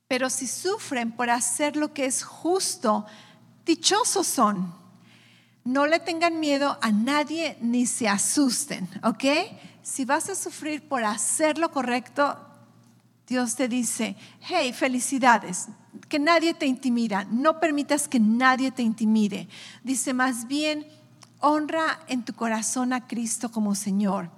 [0.08, 3.06] Pero si sufren por hacer lo que es justo,
[3.66, 4.85] dichosos son.
[5.65, 9.23] No le tengan miedo a nadie ni se asusten, ¿ok?
[9.84, 12.38] Si vas a sufrir por hacer lo correcto,
[13.28, 15.67] Dios te dice, hey, felicidades,
[16.08, 19.49] que nadie te intimida, no permitas que nadie te intimide.
[19.84, 20.88] Dice más bien,
[21.39, 24.30] honra en tu corazón a Cristo como Señor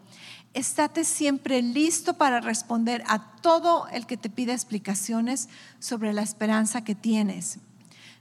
[0.58, 6.84] estate siempre listo para responder a todo el que te pida explicaciones sobre la esperanza
[6.84, 7.60] que tienes.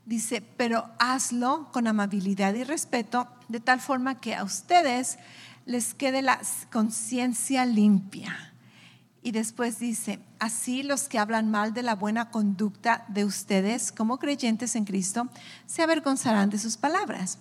[0.07, 5.19] Dice, pero hazlo con amabilidad y respeto, de tal forma que a ustedes
[5.67, 6.41] les quede la
[6.73, 8.55] conciencia limpia.
[9.21, 14.19] Y después dice, así los que hablan mal de la buena conducta de ustedes como
[14.19, 15.29] creyentes en Cristo
[15.67, 17.41] se avergonzarán de sus palabras.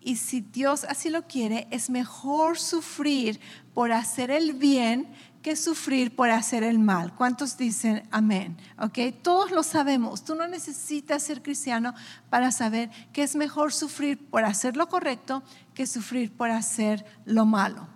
[0.00, 3.40] Y si Dios así lo quiere, es mejor sufrir
[3.74, 5.06] por hacer el bien
[5.42, 7.14] que sufrir por hacer el mal.
[7.14, 8.56] ¿Cuántos dicen amén?
[8.78, 8.98] ¿Ok?
[9.22, 10.24] Todos lo sabemos.
[10.24, 11.94] Tú no necesitas ser cristiano
[12.30, 15.42] para saber que es mejor sufrir por hacer lo correcto
[15.74, 17.86] que sufrir por hacer lo malo.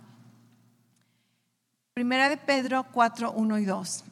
[1.95, 4.05] Primera de Pedro 4, 1 y 2.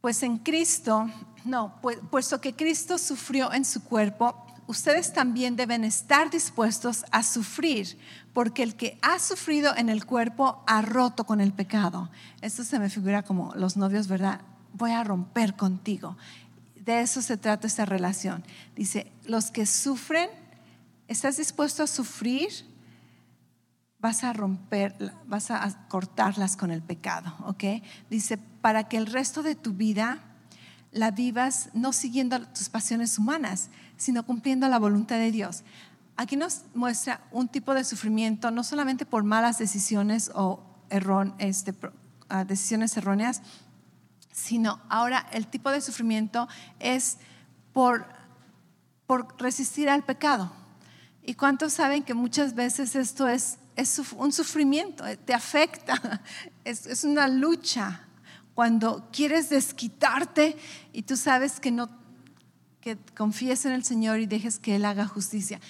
[0.00, 1.10] Pues en Cristo,
[1.44, 7.22] no, pues, puesto que Cristo sufrió en su cuerpo, ustedes también deben estar dispuestos a
[7.22, 7.98] sufrir,
[8.32, 12.10] porque el que ha sufrido en el cuerpo ha roto con el pecado.
[12.40, 14.40] Esto se me figura como los novios, ¿verdad?
[14.72, 16.16] Voy a romper contigo.
[16.74, 18.44] De eso se trata esta relación.
[18.76, 20.28] Dice, los que sufren,
[21.08, 22.50] ¿estás dispuesto a sufrir?
[24.00, 27.82] Vas a romper, vas a cortarlas con el pecado, ¿ok?
[28.10, 30.33] Dice, para que el resto de tu vida
[30.94, 35.64] la vivas no siguiendo tus pasiones humanas, sino cumpliendo la voluntad de Dios.
[36.16, 40.62] Aquí nos muestra un tipo de sufrimiento, no solamente por malas decisiones o
[41.38, 41.74] este,
[42.28, 43.42] ah, decisiones erróneas,
[44.32, 47.18] sino ahora el tipo de sufrimiento es
[47.72, 48.06] por,
[49.06, 50.52] por resistir al pecado.
[51.22, 56.22] ¿Y cuántos saben que muchas veces esto es es un sufrimiento, te afecta,
[56.64, 58.00] es, es una lucha.
[58.54, 60.56] Cuando quieres desquitarte
[60.92, 61.88] y tú sabes que no,
[62.80, 65.60] que confíes en el Señor y dejes que Él haga justicia.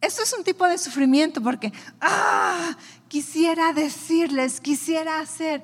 [0.00, 2.76] Eso es un tipo de sufrimiento porque, ah,
[3.08, 5.62] quisiera decirles, quisiera hacer,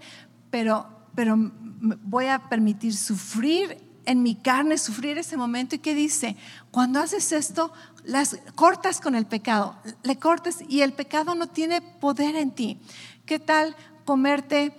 [0.50, 5.74] pero, pero voy a permitir sufrir en mi carne, sufrir ese momento.
[5.74, 6.36] ¿Y qué dice?
[6.70, 7.72] Cuando haces esto,
[8.04, 12.78] las cortas con el pecado, le cortes y el pecado no tiene poder en ti.
[13.24, 14.72] ¿Qué tal comerte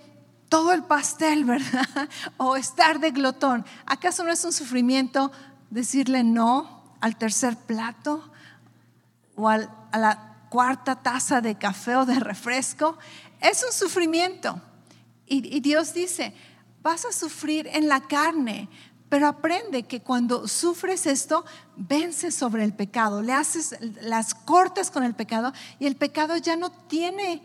[0.48, 2.08] todo el pastel, verdad?
[2.36, 3.64] O estar de glotón.
[3.86, 5.32] ¿Acaso no es un sufrimiento
[5.70, 8.30] decirle no al tercer plato
[9.36, 9.58] o a
[9.92, 12.98] la cuarta taza de café o de refresco?
[13.40, 14.60] Es un sufrimiento.
[15.26, 16.34] y Dios dice,
[16.82, 18.68] vas a sufrir en la carne,
[19.08, 21.44] pero aprende que cuando sufres esto,
[21.76, 26.56] vences sobre el pecado, le haces las cortes con el pecado y el pecado ya
[26.56, 27.42] no tiene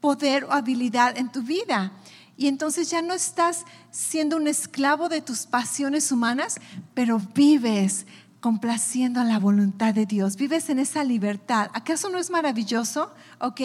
[0.00, 1.92] poder o habilidad en tu vida.
[2.36, 6.56] Y entonces ya no estás siendo un esclavo de tus pasiones humanas,
[6.94, 8.06] pero vives
[8.40, 11.70] complaciendo a la voluntad de Dios, vives en esa libertad.
[11.72, 13.14] ¿Acaso no es maravilloso?
[13.38, 13.60] ¿Ok?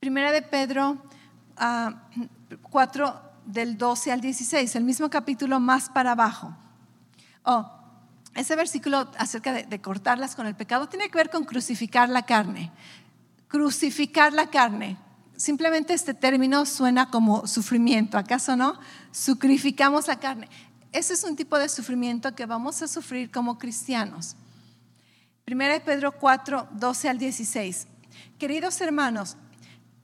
[0.00, 1.02] Primera de Pedro
[2.62, 6.56] 4, ah, del 12 al 16, el mismo capítulo más para abajo.
[7.42, 7.70] Oh,
[8.34, 12.70] ese versículo acerca de, cortarlas con el pecado tiene que ver con crucificar la carne.
[13.48, 14.96] Crucificar la carne.
[15.36, 18.78] Simplemente este término suena como sufrimiento, ¿acaso no?
[19.12, 20.48] Sacrificamos la carne.
[20.92, 24.34] Ese es un tipo de sufrimiento que vamos a sufrir como cristianos.
[25.44, 27.86] Primera de Pedro 4, 12 al 16.
[28.38, 29.36] Queridos hermanos,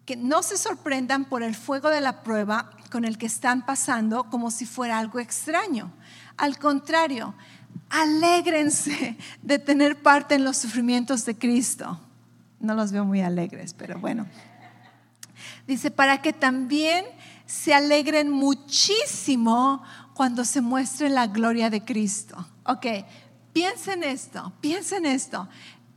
[0.04, 4.24] que no se sorprendan por el fuego de la prueba con el que están pasando
[4.24, 5.90] como si fuera algo extraño.
[6.36, 7.34] Al contrario,
[7.88, 11.98] alégrense de tener parte en los sufrimientos de Cristo.
[12.60, 14.26] No los veo muy alegres, pero bueno.
[15.66, 17.04] Dice, para que también
[17.46, 19.82] se alegren muchísimo
[20.14, 22.36] cuando se muestre la gloria de Cristo.
[22.64, 22.86] Ok,
[23.52, 25.48] piensen esto, piensen esto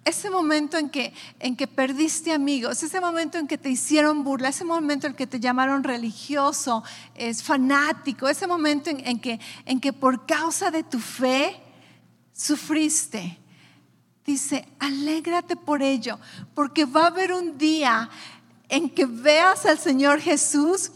[0.05, 4.49] ese momento en que, en que perdiste amigos, ese momento en que te hicieron burla,
[4.49, 6.83] ese momento en que te llamaron religioso,
[7.15, 11.59] es fanático, ese momento en, que, en que por causa de tu fe
[12.33, 13.39] sufriste.
[14.23, 16.19] Dice, alégrate por ello,
[16.53, 18.07] porque va a haber un día
[18.69, 20.91] en que veas al Señor Jesús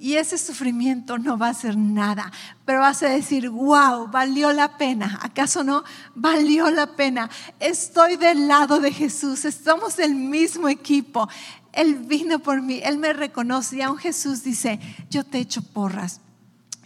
[0.00, 2.32] y ese sufrimiento no va a ser nada,
[2.64, 5.18] pero vas a decir, wow, valió la pena.
[5.20, 5.84] ¿Acaso no?
[6.14, 7.28] Valió la pena.
[7.60, 11.28] Estoy del lado de Jesús, estamos del mismo equipo.
[11.72, 14.80] Él vino por mí, Él me reconoce y aún Jesús dice,
[15.10, 16.20] yo te echo porras,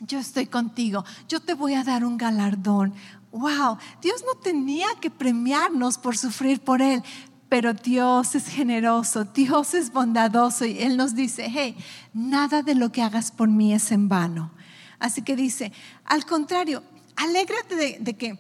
[0.01, 2.95] yo estoy contigo, yo te voy a dar un galardón.
[3.31, 7.03] Wow, Dios no tenía que premiarnos por sufrir por Él,
[7.49, 11.77] pero Dios es generoso, Dios es bondadoso y Él nos dice, hey,
[12.13, 14.53] nada de lo que hagas por mí es en vano.
[14.99, 15.73] Así que dice,
[16.05, 16.83] al contrario,
[17.17, 18.39] alégrate de, que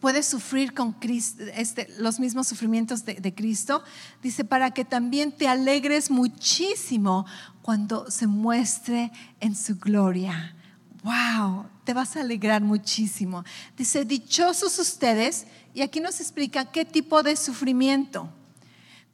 [0.00, 3.82] puedes sufrir con Cristo, este, los mismos sufrimientos de, de, Cristo,
[4.22, 7.26] dice, para que también te alegres muchísimo
[7.62, 9.10] cuando se muestre
[9.40, 10.54] en su gloria.
[11.02, 11.66] ¡Wow!
[11.84, 13.44] Te vas a alegrar muchísimo.
[13.76, 15.46] Dice, dichosos ustedes
[15.78, 18.28] y aquí nos explica qué tipo de sufrimiento.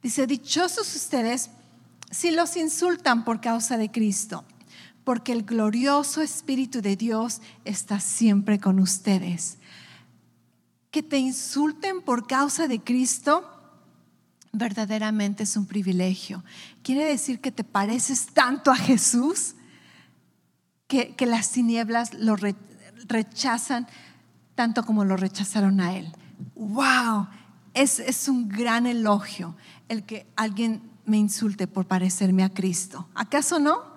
[0.01, 1.51] Dice, dichosos ustedes
[2.09, 4.43] si los insultan por causa de Cristo,
[5.03, 9.59] porque el glorioso Espíritu de Dios está siempre con ustedes.
[10.89, 13.47] Que te insulten por causa de Cristo
[14.51, 16.43] verdaderamente es un privilegio.
[16.81, 19.53] Quiere decir que te pareces tanto a Jesús
[20.87, 22.35] que, las tinieblas lo
[23.07, 23.87] rechazan
[24.55, 26.11] tanto como lo rechazaron a Él
[26.55, 27.27] wow,
[27.73, 29.55] es, es un gran elogio
[29.89, 33.07] el que alguien me insulte por parecerme a Cristo.
[33.13, 33.95] ¿Acaso no?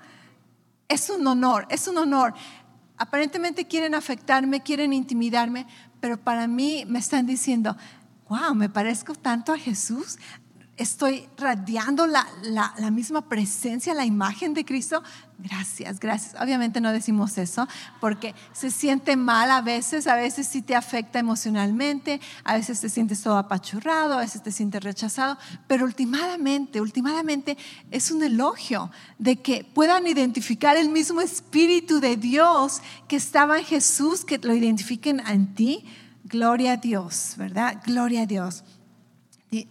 [0.89, 2.35] Es un honor, es un honor.
[2.97, 5.67] Aparentemente quieren afectarme, quieren intimidarme,
[6.01, 7.77] pero para mí me están diciendo,
[8.29, 10.19] wow, me parezco tanto a Jesús
[10.79, 12.27] estoy radiando la,
[12.91, 15.03] misma presencia, la imagen de Cristo.
[15.39, 16.41] Gracias, gracias.
[16.41, 17.69] Obviamente no decimos eso
[18.01, 22.89] porque se siente mal a veces, a veces sí te afecta emocionalmente, a veces te
[22.89, 27.57] sientes todo apachurrado, a veces te sientes rechazado, pero últimamente, últimamente
[27.91, 33.65] es un elogio de que puedan identificar el mismo Espíritu de Dios que estaba en
[33.65, 35.85] Jesús, que lo identifiquen en ti.
[36.25, 37.81] Gloria a Dios, ¿verdad?
[37.87, 38.65] Gloria a Dios.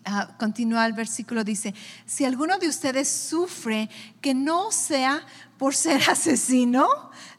[0.05, 1.75] Ah, continúa el versículo, dice,
[2.05, 3.89] si alguno de ustedes sufre,
[4.21, 5.21] que no sea
[5.57, 6.87] por ser asesino,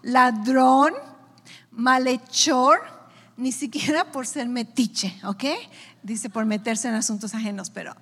[0.02, 0.94] ladrón,
[1.72, 2.80] malhechor,
[3.36, 5.44] ni siquiera por ser metiche, ¿ok?
[6.02, 7.96] Dice por meterse en asuntos ajenos, pero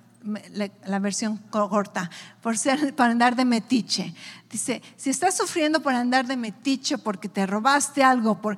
[0.85, 2.09] la versión corta,
[2.41, 4.13] por, ser, por andar de metiche.
[4.49, 8.57] Dice, si estás sufriendo por andar de metiche porque te robaste algo, por,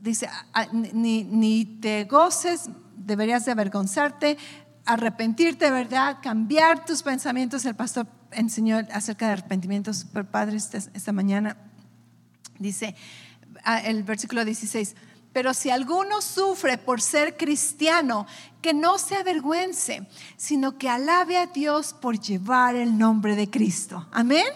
[0.00, 0.28] dice,
[0.72, 4.38] ni, ni te goces, deberías de avergonzarte,
[4.86, 6.18] arrepentirte, ¿verdad?
[6.22, 7.64] Cambiar tus pensamientos.
[7.66, 11.56] El pastor enseñó acerca de arrepentimientos, padre, esta, esta mañana.
[12.58, 12.94] Dice
[13.84, 14.94] el versículo 16,
[15.32, 18.26] pero si alguno sufre por ser cristiano,
[18.62, 20.06] que no se avergüence,
[20.36, 24.08] sino que alabe a Dios por llevar el nombre de Cristo.
[24.12, 24.46] Amén.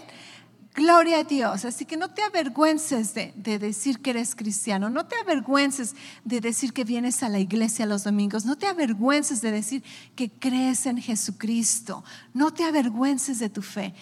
[0.74, 1.64] Gloria a Dios.
[1.64, 4.88] Así que no te avergüences de, decir que eres cristiano.
[4.88, 8.44] No te avergüences de decir que vienes a la iglesia los domingos.
[8.44, 9.82] No te avergüences de decir
[10.14, 12.04] que crees en Jesucristo.
[12.34, 13.94] No te avergüences de tu fe.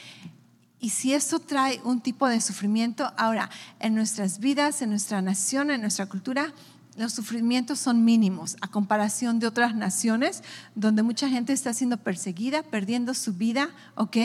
[0.79, 3.51] Y si esto trae un tipo de sufrimiento, ahora,
[3.81, 6.53] en nuestras vidas, en nuestra nación, en nuestra cultura,
[6.97, 10.43] los sufrimientos son mínimos a comparación de otras naciones
[10.75, 14.17] donde mucha gente está siendo perseguida, perdiendo su vida, ¿ok?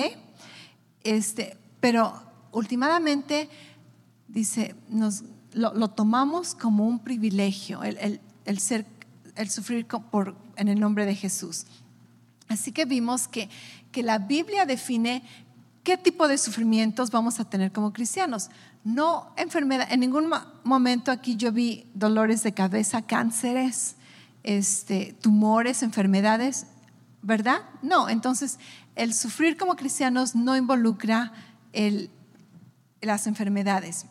[1.04, 3.50] Este, pero últimamente,
[4.28, 5.24] dice, nos,
[5.54, 8.86] lo, tomamos como un privilegio, el, ser,
[9.36, 11.66] el sufrir por, en el nombre de Jesús.
[12.48, 13.50] Así que vimos que,
[13.92, 15.24] que la Biblia define
[15.84, 18.50] qué tipo de sufrimientos vamos a tener como cristianos.
[18.84, 20.32] No enfermedad, en ningún
[20.64, 23.96] momento aquí yo vi dolores de cabeza, cánceres,
[24.44, 26.68] este, tumores, enfermedades,
[27.22, 27.62] ¿verdad?
[27.82, 28.60] No, entonces
[28.96, 31.32] el sufrir como cristianos no involucra
[33.04, 34.06] las enfermedades.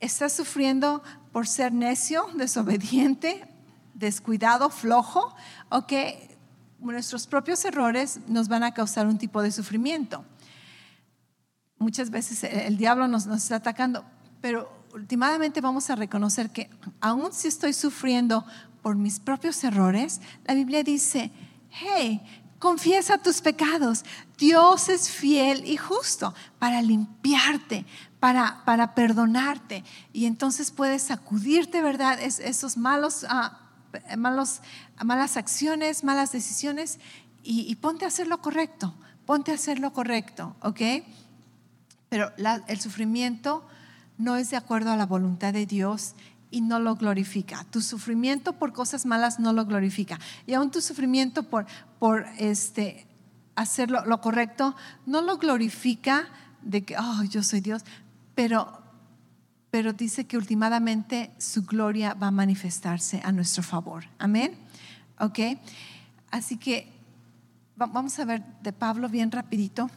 [0.00, 3.46] ¿Estás sufriendo por ser necio, desobediente,
[3.94, 5.34] descuidado, flojo?
[5.70, 5.92] Ok,
[6.80, 10.24] nuestros propios errores nos van a causar un tipo de sufrimiento
[11.82, 14.04] muchas veces el diablo nos, está atacando,
[14.40, 18.46] pero últimamente vamos a reconocer que aun si estoy sufriendo
[18.82, 21.30] por mis propios errores, la Biblia dice,
[21.70, 22.22] hey,
[22.58, 24.04] confiesa tus pecados.
[24.42, 27.86] Dios es fiel y justo para limpiarte,
[28.18, 29.84] para, para perdonarte.
[30.12, 32.20] Y entonces puedes sacudirte, ¿verdad?
[32.20, 34.60] Es, esos malos, uh, malos,
[35.04, 36.98] malas acciones, malas decisiones
[37.44, 38.92] y, y ponte a hacer lo correcto.
[39.26, 40.80] Ponte a hacer lo correcto, ¿ok?
[42.08, 43.64] Pero el sufrimiento
[44.18, 46.16] no es de acuerdo a la voluntad de Dios
[46.50, 47.64] y no lo glorifica.
[47.70, 50.18] Tu sufrimiento por cosas malas no lo glorifica.
[50.48, 51.64] Y aún tu sufrimiento por,
[52.00, 53.06] por este,
[53.54, 54.74] hacer lo, correcto
[55.06, 56.28] no lo glorifica
[56.62, 57.82] de que, oh, yo soy Dios,
[58.34, 58.80] pero,
[59.70, 64.04] pero dice que últimamente su gloria va a manifestarse a nuestro favor.
[64.18, 64.56] Amén.
[65.18, 65.38] ¿Ok?
[66.30, 66.90] Así que
[67.76, 69.90] vamos a ver de Pablo bien rapidito.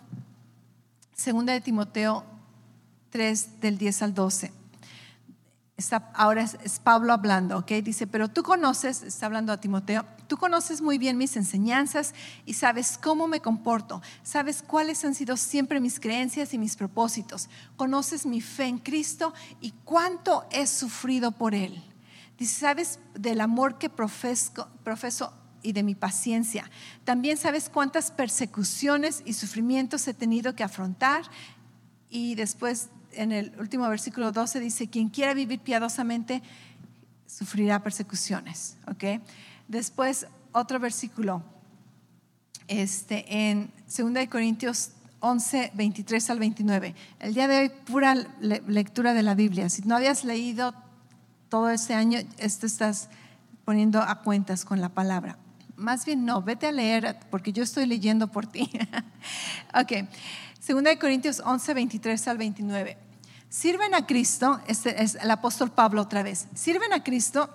[1.13, 2.25] Segunda de Timoteo
[3.09, 4.64] 3 del 10 al 12.
[6.13, 7.71] Ahora es, Pablo hablando, ¿ok?
[7.83, 12.13] Dice, pero tú conoces, está hablando a Timoteo, tú conoces muy bien mis enseñanzas
[12.45, 17.49] y sabes cómo me comporto, sabes cuáles han sido siempre mis creencias y mis propósitos,
[17.75, 21.83] conoces mi fe en Cristo y cuánto he sufrido por Él.
[22.37, 26.69] Dice, sabes del amor que profeso, profeso y de mi paciencia.
[27.03, 31.23] También sabes cuántas persecuciones y sufrimientos he tenido que afrontar.
[32.09, 36.41] Y después en el último versículo 12 dice, quien quiera vivir piadosamente
[37.25, 38.77] sufrirá persecuciones.
[39.67, 41.43] Después otro versículo
[42.67, 46.95] este, en 2 Corintios 11, 23 al 29.
[47.19, 49.69] El día de hoy, pura lectura de la Biblia.
[49.69, 50.73] Si no habías leído
[51.49, 53.09] todo este año, esto estás
[53.63, 55.37] poniendo a cuentas con la palabra
[55.77, 58.69] más bien no, vete a leer porque yo estoy leyendo por ti.
[59.73, 60.07] ok,
[60.67, 62.97] 2 Corintios 11, 23 al 29.
[63.49, 67.49] Sirven a Cristo, este es el apóstol Pablo otra vez, sirven a Cristo,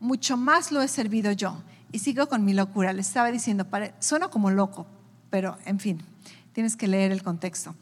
[0.00, 1.62] mucho más lo he servido yo.
[1.92, 3.66] Y sigo con mi locura, le estaba diciendo,
[4.00, 4.86] suena como loco,
[5.30, 6.02] pero en fin,
[6.52, 7.74] tienes que leer el contexto.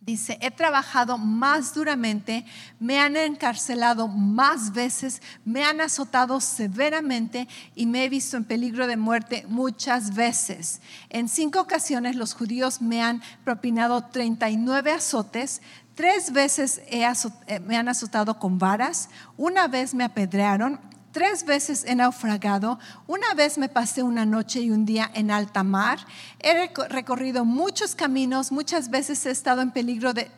[0.00, 2.46] Dice, he trabajado más duramente,
[2.80, 8.86] me han encarcelado más veces, me han azotado severamente y me he visto en peligro
[8.86, 10.80] de muerte muchas veces.
[11.10, 15.60] En cinco ocasiones los judíos me han propinado 39 azotes,
[15.98, 20.78] tres veces eh, me han azotado con varas, una vez me apedrearon
[21.10, 22.78] Tres veces he naufragado,
[23.08, 25.98] una vez me pasé una noche y un día en alta mar,
[26.38, 30.30] he recorrido muchos caminos, muchas veces he estado en peligro de,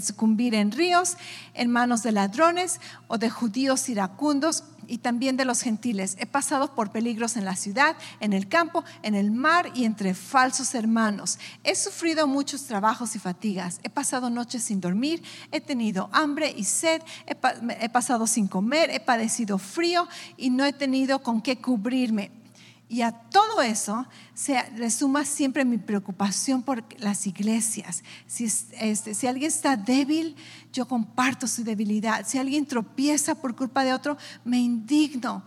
[0.00, 1.16] sucumbir en ríos,
[1.54, 6.16] en manos de ladrones o de judíos iracundos y también de los gentiles.
[6.18, 10.14] He pasado por peligros en la ciudad, en el campo, en el mar y entre
[10.14, 11.38] falsos hermanos.
[11.62, 13.80] He sufrido muchos trabajos y fatigas.
[13.82, 15.22] He pasado noches sin dormir,
[15.52, 20.72] he tenido hambre y sed, he, pasado sin comer, he padecido frío y no he
[20.72, 22.43] tenido con qué cubrirme.
[22.88, 28.04] Y a todo eso se le suma siempre mi preocupación por las iglesias.
[28.26, 30.36] Si, este, si alguien está débil,
[30.72, 32.26] yo comparto su debilidad.
[32.26, 35.42] Si alguien tropieza por culpa de otro, me indigno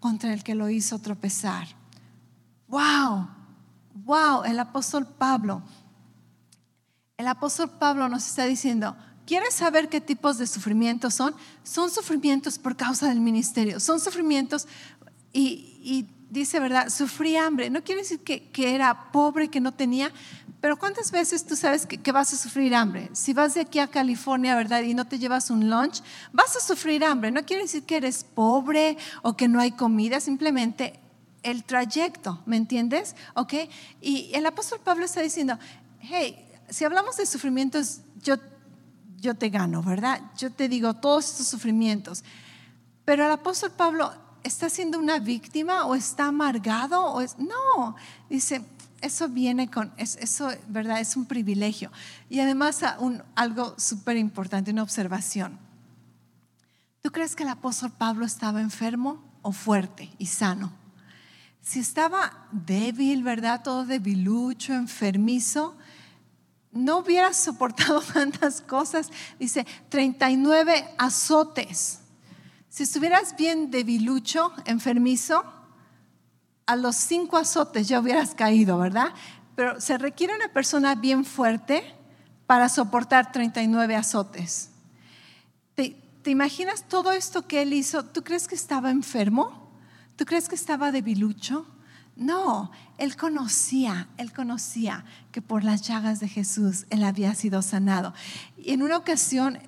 [0.00, 1.66] contra el que lo hizo tropezar.
[2.68, 3.28] ¡Wow!
[4.04, 4.44] ¡Wow!
[4.44, 5.62] El apóstol Pablo.
[7.16, 11.34] El apóstol Pablo nos está diciendo, ¿Quieres saber qué tipos de sufrimientos son?
[11.64, 13.80] Son sufrimientos por causa del ministerio.
[13.80, 14.68] Son sufrimientos
[15.32, 16.88] y, dice, ¿verdad?
[16.88, 17.70] Sufrí hambre.
[17.70, 20.12] No quiere decir que, era pobre, que no tenía,
[20.60, 23.10] pero ¿cuántas veces tú sabes que, que, vas a sufrir hambre?
[23.12, 24.82] Si vas de aquí a California, ¿verdad?
[24.82, 26.02] Y no te llevas un lunch,
[26.32, 27.30] vas a sufrir hambre.
[27.30, 30.98] No quiere decir que eres pobre o que no hay comida, simplemente
[31.42, 33.14] el trayecto, ¿me entiendes?
[33.34, 33.54] ¿Ok?
[34.00, 35.58] Y el apóstol Pablo está diciendo,
[36.00, 38.36] hey, si hablamos de sufrimientos, yo
[39.18, 40.20] yo te gano, ¿verdad?
[40.36, 42.22] Yo te digo todos estos sufrimientos.
[43.04, 44.12] Pero el apóstol Pablo
[44.46, 47.96] está siendo una víctima o está amargado o es no,
[48.30, 48.62] dice,
[49.00, 51.00] eso viene con eso, ¿verdad?
[51.00, 51.90] Es un privilegio.
[52.30, 55.58] Y además un, algo súper importante, una observación.
[57.02, 60.72] ¿Tú crees que el apóstol Pablo estaba enfermo o fuerte y sano?
[61.60, 63.62] Si estaba débil, ¿verdad?
[63.62, 65.76] Todo debilucho, enfermizo,
[66.72, 69.10] no hubiera soportado tantas cosas.
[69.38, 72.00] Dice, 39 azotes.
[72.76, 75.42] Si estuvieras bien debilucho, enfermizo,
[76.66, 79.14] a los cinco azotes ya hubieras caído, ¿verdad?
[79.54, 81.94] Pero se requiere una persona bien fuerte
[82.46, 84.72] para soportar 39 azotes.
[85.74, 88.04] ¿Te, ¿Te, imaginas todo esto que él hizo?
[88.04, 89.70] ¿Tú crees que estaba enfermo?
[90.16, 91.66] ¿Tú crees que estaba debilucho?
[92.14, 98.12] No, él conocía, él conocía que por las llagas de Jesús él había sido sanado.
[98.58, 99.60] Y en una ocasión,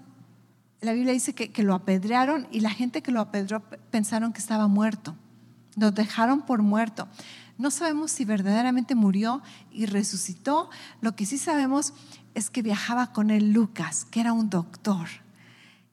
[0.81, 4.69] la Biblia dice que, lo apedrearon y la gente que lo apedreó pensaron que estaba
[4.69, 5.17] muerto.
[5.77, 7.09] Lo dejaron por muerto.
[7.57, 10.71] No sabemos si verdaderamente murió y resucitó.
[11.01, 11.95] Lo que sí sabemos
[12.35, 15.09] es que viajaba con él Lucas, que era un doctor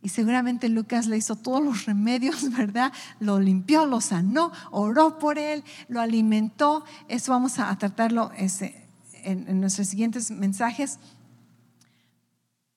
[0.05, 2.93] y seguramente Lucas le hizo todos los remedios, ¿verdad?
[3.19, 6.85] Lo limpió, lo sanó, oró por él, lo alimentó.
[7.07, 8.87] Eso vamos a tratarlo ese,
[9.23, 10.99] en nuestros siguientes mensajes.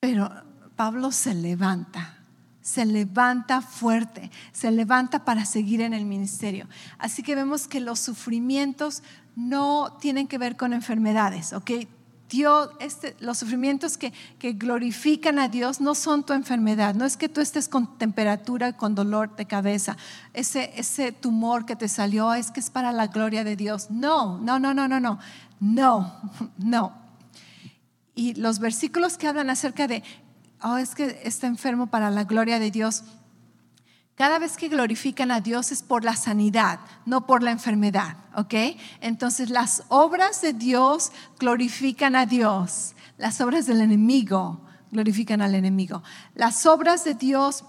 [0.00, 0.30] Pero
[0.78, 2.18] Pablo se levanta,
[2.60, 6.68] se levanta fuerte, se levanta para seguir en el ministerio.
[6.98, 9.02] Así que vemos que los sufrimientos
[9.34, 11.72] no tienen que ver con enfermedades, ¿ok?
[12.28, 14.12] Dios, este, los sufrimientos que,
[14.52, 18.94] glorifican a Dios no son tu enfermedad, no es que tú estés con temperatura, con
[18.94, 19.96] dolor de cabeza,
[20.32, 23.90] ese, ese tumor que te salió es que es para la gloria de Dios.
[23.90, 25.18] No, no, no, no, no, no,
[25.58, 26.20] no,
[26.56, 26.92] no.
[28.14, 30.04] Y los versículos que hablan acerca de,
[30.62, 33.04] oh, es que está enfermo para la gloria de Dios,
[34.14, 38.54] cada vez que glorifican a Dios es por la sanidad, no por la enfermedad, ¿ok?
[39.00, 46.02] Entonces las obras de Dios glorifican a Dios, las obras del enemigo glorifican al enemigo.
[46.34, 47.64] Las obras de Dios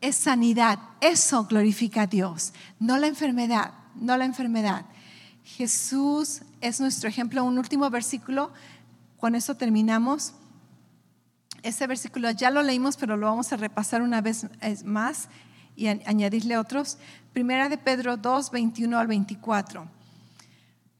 [0.00, 4.86] es sanidad, eso glorifica a Dios, no la enfermedad, no la enfermedad.
[5.44, 7.44] Jesús es nuestro ejemplo.
[7.44, 8.52] Un último versículo,
[9.18, 10.34] con eso terminamos.
[11.62, 14.46] Ese versículo ya lo leímos, pero lo vamos a repasar una vez
[14.84, 15.28] más
[15.76, 16.98] y añadirle otros.
[17.32, 19.88] Primera de Pedro 2, 21 al 24.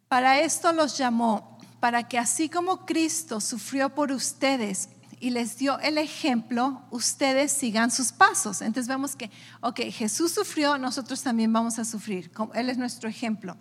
[0.09, 4.89] Para esto los llamó, para que así como Cristo sufrió por ustedes
[5.19, 8.61] y les dio el ejemplo, ustedes sigan sus pasos.
[8.61, 12.31] Entonces vemos que, ok, Jesús sufrió, nosotros también vamos a sufrir.
[12.55, 13.57] Él es nuestro ejemplo.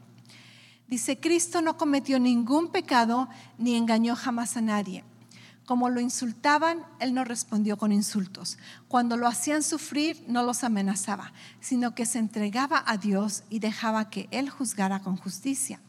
[0.87, 5.05] Dice, Cristo no cometió ningún pecado ni engañó jamás a nadie.
[5.72, 8.57] Como lo insultaban, él no respondió con insultos.
[8.89, 14.09] Cuando lo hacían sufrir, no los amenazaba, sino que se entregaba a Dios y dejaba
[14.09, 15.80] que él juzgara con justicia.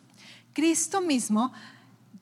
[0.53, 1.53] Cristo mismo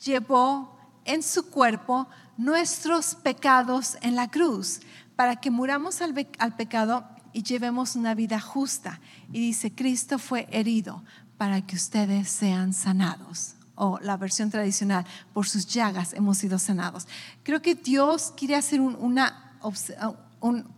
[0.03, 2.09] llevó en su cuerpo
[2.39, 4.81] nuestros pecados en la cruz
[5.15, 6.15] para que muramos al,
[6.57, 7.05] pecado
[7.35, 9.03] y llevemos una vida justa.
[9.35, 11.05] Y dice, Cristo fue herido
[11.37, 17.09] para que ustedes sean sanados o la versión tradicional, por sus llagas hemos sido sanados.
[17.43, 19.59] Creo que Dios quiere hacer una,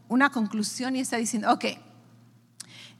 [0.09, 1.65] una conclusión y está diciendo, ok,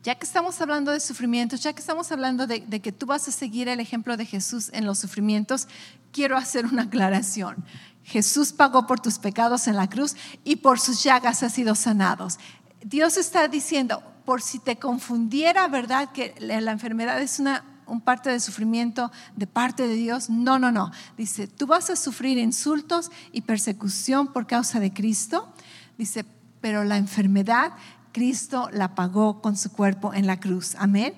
[0.03, 3.29] ya que estamos hablando de sufrimientos, ya que estamos hablando de, de, que tú vas
[3.29, 5.69] a seguir el ejemplo de Jesús en los sufrimientos,
[6.11, 7.65] quiero hacer una aclaración.
[8.03, 12.41] Jesús pagó por tus pecados en la cruz y por sus llagas has sido sanados.
[12.85, 16.11] Dios está diciendo, por si te confundiera, ¿verdad?
[16.11, 20.31] Que la enfermedad es una un parte de sufrimiento de parte de Dios.
[20.31, 20.91] No, no, no.
[21.17, 25.53] Dice, tú vas a sufrir insultos y persecución por causa de Cristo.
[25.99, 26.25] Dice,
[26.61, 27.73] pero la enfermedad
[28.13, 30.75] Cristo la pagó con su cuerpo en la cruz.
[30.79, 31.15] Amén.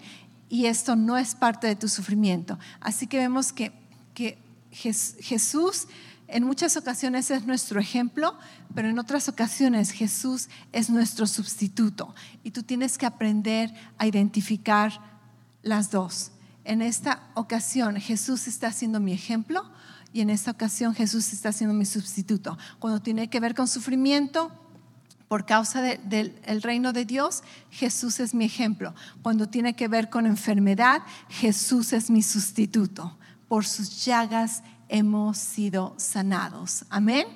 [0.49, 2.59] y esto no es parte de tu sufrimiento.
[2.81, 3.73] Así que vemos que,
[4.13, 4.39] que
[4.71, 5.89] Jesús
[6.29, 8.37] en muchas ocasiones es nuestro ejemplo,
[8.75, 12.15] pero en otras ocasiones Jesús es nuestro sustituto.
[12.43, 14.93] Y tú tienes que aprender a identificar
[15.63, 16.33] las dos.
[16.65, 19.71] En esta ocasión Jesús está siendo mi ejemplo
[20.13, 22.57] y en esta ocasión Jesús está siendo mi sustituto.
[22.79, 24.51] Cuando tiene que ver con sufrimiento,
[25.29, 28.95] por causa del reino de Dios, Jesús es mi ejemplo.
[29.23, 33.19] Cuando tiene que ver con enfermedad, Jesús es mi sustituto.
[33.49, 36.85] Por sus llagas hemos sido sanados.
[36.91, 37.27] Amén.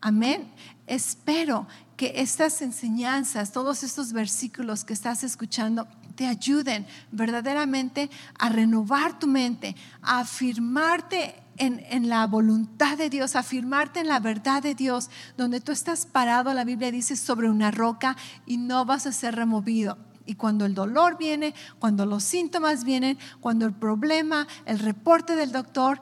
[0.00, 0.50] Amén.
[0.86, 1.66] Espero
[1.96, 5.86] que estas enseñanzas, todos estos versículos que estás escuchando,
[6.18, 8.10] te ayuden verdaderamente
[8.40, 14.18] a renovar tu mente, a afirmarte en, en, la voluntad de Dios, afirmarte en la
[14.18, 18.16] verdad de Dios, donde tú estás parado, la Biblia dice, sobre una roca
[18.46, 19.96] y no vas a ser removido.
[20.26, 25.52] Y cuando el dolor viene, cuando los síntomas vienen, cuando el problema, el reporte del
[25.52, 26.00] doctor,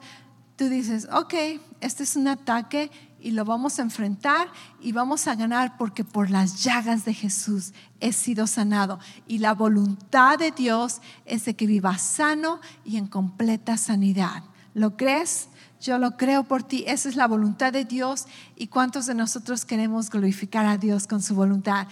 [0.55, 1.35] tú dices, ok,
[1.79, 2.89] este es un ataque
[3.27, 4.47] y lo vamos a enfrentar
[4.79, 8.99] y vamos a ganar porque por las llagas de Jesús he sido sanado.
[9.27, 14.43] Y la voluntad de Dios es de que viva sano y en completa sanidad.
[14.73, 15.49] ¿Lo crees?
[15.81, 16.85] Yo lo creo por ti.
[16.87, 18.27] Esa es la voluntad de Dios.
[18.55, 21.89] ¿Y cuántos de nosotros queremos glorificar a Dios con su voluntad?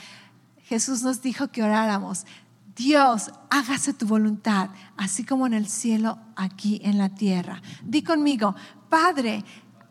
[0.63, 2.25] Jesús nos dijo que oráramos.
[2.77, 7.61] Dios, hágase tu voluntad, así como en el cielo, aquí en la tierra.
[7.83, 8.55] Di conmigo,
[8.89, 9.43] Padre,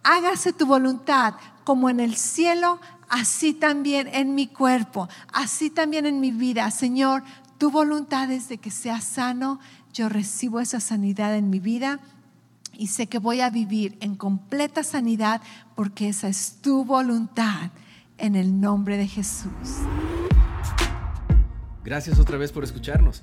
[0.04, 1.34] hágase tu voluntad
[1.64, 2.78] como en el cielo,
[3.08, 6.70] así también en mi cuerpo, así también en mi vida.
[6.70, 7.24] Señor,
[7.58, 9.58] tu voluntad es de que sea sano.
[9.92, 12.00] Yo recibo esa sanidad en mi vida
[12.76, 15.40] y sé que voy a vivir en completa sanidad
[15.74, 17.70] porque esa es tu voluntad
[18.18, 19.50] en el nombre de Jesús.
[21.84, 23.22] Gracias otra vez por escucharnos.